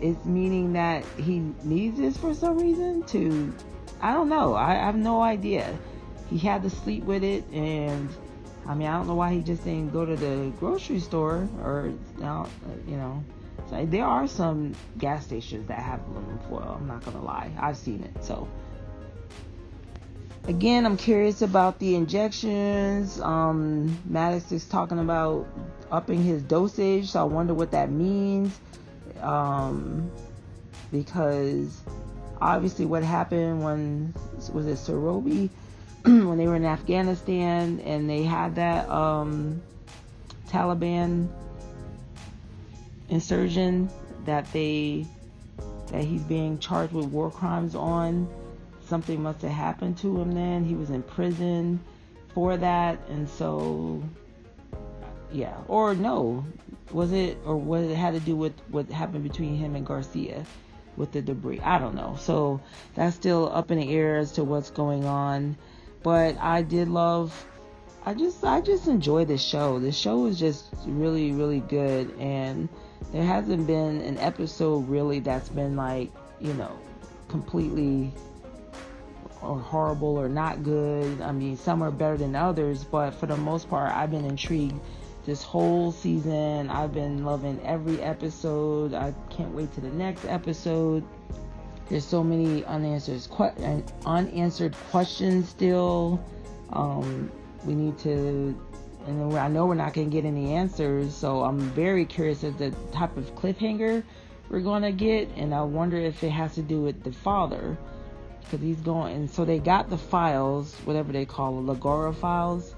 it's 0.00 0.24
meaning 0.24 0.72
that 0.72 1.04
he 1.16 1.40
needs 1.62 1.98
this 1.98 2.16
for 2.16 2.34
some 2.34 2.58
reason 2.58 3.02
to 3.04 3.52
I 4.02 4.14
don't 4.14 4.30
know. 4.30 4.54
I, 4.54 4.72
I, 4.72 4.86
have 4.86 4.96
no 4.96 5.20
idea. 5.20 5.78
He 6.30 6.38
had 6.38 6.62
to 6.62 6.70
sleep 6.70 7.04
with 7.04 7.22
it 7.22 7.44
and 7.52 8.08
I 8.66 8.74
mean 8.74 8.88
I 8.88 8.96
don't 8.96 9.06
know 9.06 9.14
why 9.14 9.32
he 9.34 9.42
just 9.42 9.64
didn't 9.64 9.92
go 9.92 10.06
to 10.06 10.16
the 10.16 10.52
grocery 10.58 11.00
store 11.00 11.48
or 11.62 11.92
you 12.16 12.96
know 12.96 13.24
so 13.68 13.86
there 13.86 14.04
are 14.04 14.26
some 14.26 14.74
gas 14.98 15.26
stations 15.26 15.68
that 15.68 15.78
have 15.78 16.00
aluminum 16.08 16.38
foil. 16.48 16.76
I'm 16.80 16.86
not 16.86 17.04
gonna 17.04 17.22
lie. 17.22 17.50
I've 17.58 17.76
seen 17.76 18.02
it. 18.02 18.24
So 18.24 18.48
again, 20.48 20.86
I'm 20.86 20.96
curious 20.96 21.42
about 21.42 21.78
the 21.78 21.94
injections. 21.94 23.20
Um, 23.20 23.98
Maddox 24.06 24.50
is 24.50 24.64
talking 24.64 24.98
about 24.98 25.46
upping 25.90 26.22
his 26.22 26.42
dosage, 26.42 27.10
so 27.10 27.20
I 27.20 27.24
wonder 27.24 27.54
what 27.54 27.70
that 27.72 27.90
means 27.90 28.58
um, 29.22 30.10
because 30.90 31.80
obviously 32.40 32.86
what 32.86 33.02
happened 33.02 33.62
when 33.62 34.14
was 34.52 34.66
it 34.66 34.76
Sorobi 34.76 35.50
when 36.04 36.38
they 36.38 36.46
were 36.46 36.56
in 36.56 36.64
Afghanistan 36.64 37.80
and 37.80 38.08
they 38.08 38.22
had 38.22 38.54
that 38.54 38.88
um, 38.88 39.60
Taliban 40.48 41.28
insurgent 43.08 43.90
that 44.24 44.50
they 44.52 45.06
that 45.88 46.04
he's 46.04 46.22
being 46.22 46.58
charged 46.58 46.92
with 46.92 47.06
war 47.06 47.30
crimes 47.30 47.74
on 47.74 48.28
something 48.90 49.22
must 49.22 49.42
have 49.42 49.52
happened 49.52 49.96
to 49.98 50.20
him 50.20 50.32
then. 50.32 50.64
He 50.64 50.74
was 50.74 50.90
in 50.90 51.02
prison 51.02 51.80
for 52.34 52.56
that. 52.56 52.98
And 53.08 53.28
so 53.28 54.02
yeah. 55.32 55.56
Or 55.68 55.94
no 55.94 56.44
was 56.92 57.12
it 57.12 57.38
or 57.44 57.56
what 57.56 57.82
it 57.82 57.94
had 57.94 58.14
to 58.14 58.20
do 58.20 58.36
with 58.36 58.52
what 58.68 58.88
happened 58.90 59.22
between 59.22 59.56
him 59.56 59.76
and 59.76 59.86
Garcia 59.86 60.44
with 60.96 61.12
the 61.12 61.22
debris? 61.22 61.60
I 61.60 61.78
don't 61.78 61.94
know. 61.94 62.16
So 62.18 62.60
that's 62.94 63.16
still 63.16 63.50
up 63.52 63.70
in 63.70 63.78
the 63.78 63.94
air 63.94 64.18
as 64.18 64.32
to 64.32 64.44
what's 64.44 64.70
going 64.70 65.04
on. 65.04 65.56
But 66.02 66.38
I 66.38 66.62
did 66.62 66.88
love 66.88 67.46
I 68.04 68.14
just 68.14 68.42
I 68.44 68.60
just 68.62 68.88
enjoy 68.88 69.26
this 69.26 69.42
show. 69.42 69.78
This 69.78 69.96
show 69.96 70.26
is 70.26 70.38
just 70.38 70.66
really 70.86 71.32
really 71.32 71.60
good 71.60 72.14
and 72.18 72.68
there 73.12 73.24
hasn't 73.24 73.66
been 73.66 74.00
an 74.02 74.18
episode 74.18 74.88
really 74.88 75.20
that's 75.20 75.48
been 75.48 75.76
like, 75.76 76.10
you 76.40 76.54
know, 76.54 76.78
completely 77.28 78.12
or 79.42 79.58
horrible 79.58 80.16
or 80.16 80.28
not 80.28 80.62
good. 80.62 81.20
I 81.20 81.32
mean, 81.32 81.56
some 81.56 81.82
are 81.82 81.90
better 81.90 82.16
than 82.16 82.36
others, 82.36 82.84
but 82.84 83.12
for 83.12 83.26
the 83.26 83.36
most 83.36 83.68
part, 83.68 83.90
I've 83.92 84.10
been 84.10 84.24
intrigued 84.24 84.80
this 85.30 85.44
whole 85.44 85.92
season. 85.92 86.68
I've 86.68 86.92
been 86.92 87.24
loving 87.24 87.60
every 87.64 88.02
episode. 88.02 88.94
I 88.94 89.14
can't 89.30 89.54
wait 89.54 89.72
to 89.74 89.80
the 89.80 89.90
next 89.90 90.24
episode. 90.24 91.04
There's 91.88 92.04
so 92.04 92.24
many 92.24 92.64
unanswered 92.64 93.28
que- 93.30 93.84
unanswered 94.04 94.74
questions 94.90 95.48
still. 95.48 96.20
Um, 96.72 97.30
we 97.64 97.76
need 97.76 97.96
to, 98.00 98.58
and 99.06 99.38
I 99.38 99.46
know 99.46 99.66
we're 99.66 99.76
not 99.76 99.94
going 99.94 100.10
to 100.10 100.12
get 100.12 100.24
any 100.24 100.52
answers. 100.52 101.14
So 101.14 101.44
I'm 101.44 101.60
very 101.60 102.06
curious 102.06 102.42
of 102.42 102.58
the 102.58 102.72
type 102.90 103.16
of 103.16 103.32
cliffhanger 103.36 104.02
we're 104.48 104.58
going 104.58 104.82
to 104.82 104.90
get, 104.90 105.28
and 105.36 105.54
I 105.54 105.62
wonder 105.62 105.96
if 105.96 106.24
it 106.24 106.30
has 106.30 106.56
to 106.56 106.62
do 106.62 106.82
with 106.82 107.04
the 107.04 107.12
father 107.12 107.78
because 108.40 108.60
he's 108.60 108.80
going. 108.80 109.14
And 109.14 109.30
so 109.30 109.44
they 109.44 109.60
got 109.60 109.90
the 109.90 109.98
files, 109.98 110.74
whatever 110.84 111.12
they 111.12 111.24
call 111.24 111.62
the 111.62 111.72
Lagora 111.72 112.12
files 112.16 112.74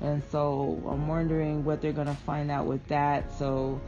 and 0.00 0.22
so 0.30 0.82
I'm 0.88 1.08
wondering 1.08 1.64
what 1.64 1.80
they're 1.80 1.92
going 1.92 2.06
to 2.06 2.14
find 2.14 2.50
out 2.50 2.66
with 2.66 2.86
that. 2.88 3.36
So 3.38 3.80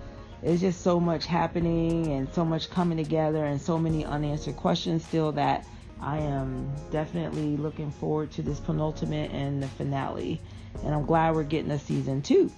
it's 0.43 0.61
just 0.61 0.83
so 0.83 1.01
much 1.01 1.27
happening 1.27 2.13
and 2.13 2.33
so 2.33 2.45
much 2.45 2.71
coming 2.71 2.97
together 2.97 3.45
and 3.45 3.61
so 3.61 3.79
many 3.79 4.05
unanswered 4.05 4.57
questions 4.57 5.05
still 5.05 5.33
that 5.33 5.67
I 6.01 6.19
am 6.19 6.71
definitely 6.91 7.57
looking 7.57 7.91
forward 7.91 8.31
to 8.33 8.43
this 8.43 8.61
penultimate 8.61 9.33
and 9.33 9.63
the 9.63 9.69
finale. 9.69 10.41
And 10.85 10.95
I'm 10.95 11.07
glad 11.07 11.35
we're 11.35 11.43
getting 11.43 11.71
a 11.73 11.79
season 11.79 12.23
two. 12.23 12.51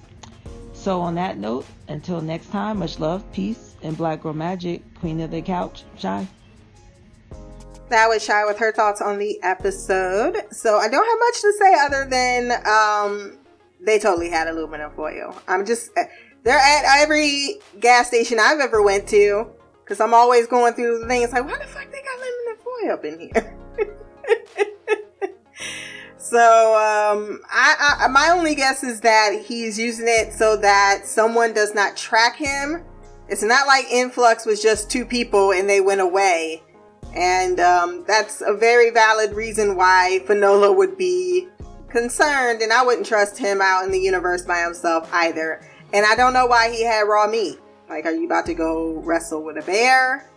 So 0.72 1.00
on 1.00 1.14
that 1.16 1.38
note, 1.38 1.66
until 1.88 2.20
next 2.20 2.50
time, 2.50 2.78
much 2.78 2.98
love, 2.98 3.30
peace, 3.32 3.74
and 3.82 3.96
Black 3.96 4.22
Girl 4.22 4.32
Magic, 4.32 4.82
Queen 5.00 5.20
of 5.20 5.30
the 5.30 5.42
Couch, 5.42 5.84
Shy. 5.98 6.26
That 7.91 8.09
was 8.09 8.24
Shy 8.24 8.45
with 8.45 8.59
her 8.59 8.72
thoughts 8.72 9.03
on 9.03 9.18
the 9.18 9.43
episode. 9.43 10.36
So 10.53 10.78
I 10.78 10.88
don't 10.88 11.05
have 11.05 11.18
much 11.18 11.41
to 11.41 11.53
say 11.59 11.74
other 11.80 12.07
than 12.09 12.53
um, 12.64 13.38
they 13.80 13.99
totally 13.99 14.30
had 14.30 14.47
aluminum 14.47 14.93
foil. 14.93 15.36
I'm 15.49 15.66
just 15.66 15.91
uh, 15.99 16.05
they're 16.45 16.57
at 16.57 16.84
every 17.03 17.57
gas 17.80 18.07
station 18.07 18.38
I've 18.41 18.61
ever 18.61 18.80
went 18.80 19.09
to 19.09 19.51
because 19.82 20.01
I'm 20.01 20.14
always 20.14 20.47
going 20.47 20.74
through 20.74 21.01
the 21.01 21.09
thing. 21.09 21.22
It's 21.22 21.32
like, 21.32 21.45
why 21.45 21.59
the 21.59 21.64
fuck 21.64 21.91
they 21.91 22.01
got 22.01 22.16
aluminum 22.16 22.59
foil 22.64 22.93
up 22.93 23.05
in 23.05 23.18
here? 23.18 23.57
so 26.16 26.76
um, 26.76 27.41
I, 27.51 27.97
I 28.03 28.09
my 28.09 28.30
only 28.30 28.55
guess 28.55 28.84
is 28.84 29.01
that 29.01 29.43
he's 29.45 29.76
using 29.80 30.07
it 30.09 30.32
so 30.32 30.57
that 30.59 31.07
someone 31.07 31.53
does 31.53 31.74
not 31.74 31.97
track 31.97 32.36
him. 32.36 32.84
It's 33.28 33.43
not 33.43 33.66
like 33.66 33.86
influx 33.91 34.47
was 34.47 34.62
just 34.62 34.91
two 34.91 35.05
people 35.05 35.51
and 35.51 35.68
they 35.68 35.80
went 35.80 36.01
away. 36.01 36.62
And 37.14 37.58
um, 37.58 38.04
that's 38.06 38.40
a 38.40 38.54
very 38.54 38.90
valid 38.90 39.32
reason 39.32 39.76
why 39.76 40.20
Finola 40.26 40.72
would 40.72 40.96
be 40.96 41.48
concerned, 41.88 42.62
and 42.62 42.72
I 42.72 42.84
wouldn't 42.84 43.06
trust 43.06 43.36
him 43.36 43.61
out 43.61 43.84
in 43.84 43.90
the 43.90 43.98
universe 43.98 44.44
by 44.44 44.61
himself 44.61 45.12
either. 45.12 45.61
And 45.92 46.06
I 46.06 46.14
don't 46.14 46.32
know 46.32 46.46
why 46.46 46.70
he 46.70 46.84
had 46.84 47.02
raw 47.02 47.26
meat. 47.26 47.58
Like, 47.88 48.06
are 48.06 48.12
you 48.12 48.26
about 48.26 48.46
to 48.46 48.54
go 48.54 49.00
wrestle 49.00 49.42
with 49.42 49.56
a 49.58 49.62
bear? 49.62 50.30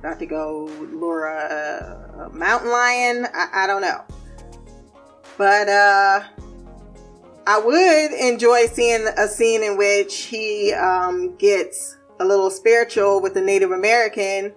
About 0.00 0.18
to 0.18 0.26
go 0.26 0.66
lure 0.92 1.26
a, 1.26 2.26
a 2.26 2.36
mountain 2.36 2.70
lion? 2.70 3.26
I, 3.34 3.64
I 3.64 3.66
don't 3.66 3.80
know. 3.80 4.04
But 5.38 5.68
uh, 5.68 6.24
I 7.46 7.58
would 7.58 8.12
enjoy 8.12 8.66
seeing 8.66 9.06
a 9.16 9.26
scene 9.26 9.62
in 9.62 9.78
which 9.78 10.24
he 10.24 10.74
um, 10.74 11.34
gets 11.36 11.96
a 12.20 12.24
little 12.24 12.50
spiritual 12.50 13.22
with 13.22 13.32
the 13.32 13.40
Native 13.40 13.70
American. 13.70 14.52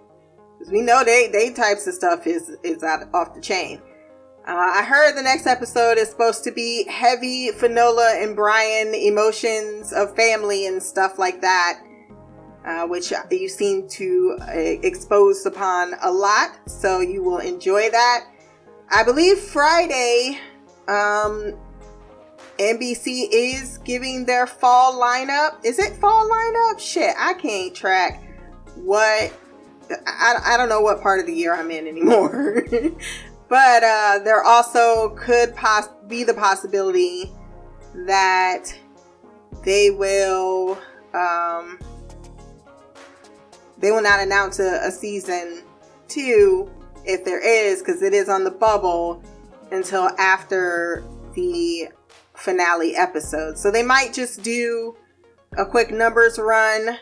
We 0.70 0.82
know 0.82 1.03
they, 1.03 1.30
they 1.32 1.51
types 1.51 1.88
of 1.88 1.93
stuff 1.93 2.28
is, 2.28 2.49
is 2.64 2.84
out, 2.84 3.07
off 3.14 3.34
the 3.34 3.41
chain. 3.41 3.82
Uh, 4.47 4.53
I 4.53 4.84
heard 4.84 5.16
the 5.16 5.22
next 5.22 5.45
episode 5.45 5.99
is 5.99 6.09
supposed 6.09 6.43
to 6.45 6.51
be 6.51 6.88
heavy 6.89 7.51
Finola 7.51 8.18
and 8.22 8.36
Brian 8.36 8.93
emotions 8.95 9.93
of 9.93 10.16
family 10.16 10.66
and 10.66 10.82
stuff 10.82 11.20
like 11.20 11.41
that, 11.41 11.80
uh, 12.66 12.88
which 12.88 13.14
you 13.30 13.47
seem 13.47 13.88
to 13.89 14.38
uh, 14.41 14.51
expose 14.51 15.45
upon 15.45 15.93
a 16.01 16.12
lot. 16.12 16.57
So 16.68 17.01
you 17.01 17.24
will 17.24 17.38
enjoy 17.38 17.91
that. 17.91 18.26
I 18.89 19.03
believe 19.03 19.38
Friday, 19.38 20.39
um, 20.88 21.53
NBC 22.57 23.28
is 23.32 23.78
giving 23.80 24.26
their 24.26 24.47
fall 24.47 24.99
lineup. 24.99 25.64
Is 25.64 25.80
it 25.80 25.93
fall 25.97 26.30
lineup? 26.30 26.80
Shit, 26.80 27.14
I 27.18 27.34
can't 27.36 27.76
track 27.76 28.24
what. 28.76 29.34
I, 30.07 30.53
I 30.53 30.57
don't 30.57 30.69
know 30.69 30.81
what 30.81 31.01
part 31.01 31.19
of 31.19 31.25
the 31.25 31.33
year 31.33 31.53
I'm 31.53 31.71
in 31.71 31.87
anymore. 31.87 32.65
But 33.51 33.83
uh, 33.83 34.19
there 34.23 34.41
also 34.41 35.09
could 35.09 35.53
pos- 35.57 35.89
be 36.07 36.23
the 36.23 36.33
possibility 36.33 37.29
that 38.07 38.73
they 39.65 39.89
will 39.89 40.79
um, 41.13 41.77
they 43.77 43.91
will 43.91 44.01
not 44.01 44.21
announce 44.21 44.59
a, 44.59 44.79
a 44.85 44.89
season 44.89 45.63
two 46.07 46.71
if 47.03 47.25
there 47.25 47.41
is, 47.45 47.81
because 47.81 48.01
it 48.01 48.13
is 48.13 48.29
on 48.29 48.45
the 48.45 48.51
bubble 48.51 49.21
until 49.71 50.11
after 50.17 51.03
the 51.35 51.89
finale 52.33 52.95
episode. 52.95 53.57
So 53.57 53.69
they 53.69 53.83
might 53.83 54.13
just 54.13 54.43
do 54.43 54.95
a 55.57 55.65
quick 55.65 55.91
numbers 55.91 56.39
run 56.39 56.97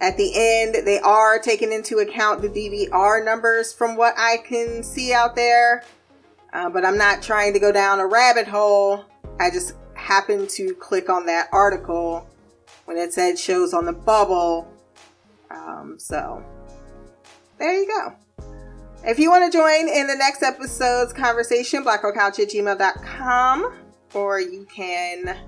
at 0.00 0.16
the 0.16 0.32
end, 0.34 0.86
they 0.86 0.98
are 1.00 1.38
taking 1.38 1.72
into 1.72 1.98
account 1.98 2.40
the 2.40 2.48
DVR 2.48 3.22
numbers 3.22 3.72
from 3.72 3.96
what 3.96 4.14
I 4.16 4.38
can 4.38 4.82
see 4.82 5.12
out 5.12 5.36
there. 5.36 5.84
Uh, 6.52 6.70
but 6.70 6.84
I'm 6.84 6.96
not 6.96 7.22
trying 7.22 7.52
to 7.52 7.60
go 7.60 7.70
down 7.70 8.00
a 8.00 8.06
rabbit 8.06 8.48
hole. 8.48 9.04
I 9.38 9.50
just 9.50 9.74
happened 9.94 10.48
to 10.50 10.74
click 10.74 11.10
on 11.10 11.26
that 11.26 11.48
article 11.52 12.26
when 12.86 12.96
it 12.96 13.12
said 13.12 13.38
shows 13.38 13.74
on 13.74 13.84
the 13.84 13.92
bubble. 13.92 14.72
Um, 15.50 15.96
so 15.98 16.42
there 17.58 17.74
you 17.74 17.86
go. 17.86 18.14
If 19.04 19.18
you 19.18 19.30
want 19.30 19.50
to 19.50 19.56
join 19.56 19.88
in 19.88 20.06
the 20.06 20.16
next 20.16 20.42
episode's 20.42 21.12
conversation, 21.12 21.84
blackoutcouch 21.84 22.38
at 22.38 22.50
gmail.com, 22.50 23.72
or 24.14 24.40
you 24.40 24.66
can 24.74 25.38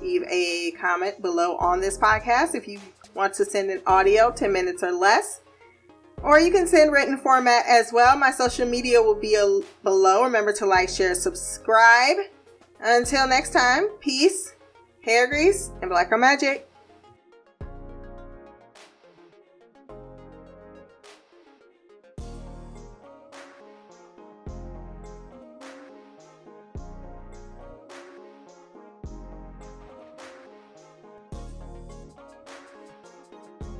leave 0.00 0.24
a 0.28 0.72
comment 0.72 1.20
below 1.22 1.56
on 1.56 1.80
this 1.80 1.98
podcast 1.98 2.54
if 2.54 2.66
you 2.66 2.80
want 3.14 3.34
to 3.34 3.44
send 3.44 3.70
an 3.70 3.82
audio, 3.86 4.30
10 4.30 4.52
minutes 4.52 4.82
or 4.82 4.92
less. 4.92 5.40
Or 6.22 6.40
you 6.40 6.50
can 6.50 6.66
send 6.66 6.92
written 6.92 7.16
format 7.16 7.64
as 7.66 7.92
well. 7.92 8.16
My 8.16 8.30
social 8.30 8.66
media 8.66 9.00
will 9.00 9.14
be 9.14 9.36
below. 9.82 10.24
Remember 10.24 10.52
to 10.54 10.66
like, 10.66 10.88
share, 10.88 11.14
subscribe. 11.14 12.16
Until 12.80 13.26
next 13.26 13.50
time, 13.50 13.88
peace, 14.00 14.54
hair 15.02 15.26
grease, 15.28 15.70
and 15.80 15.90
black 15.90 16.10
girl 16.10 16.18
magic. 16.18 16.67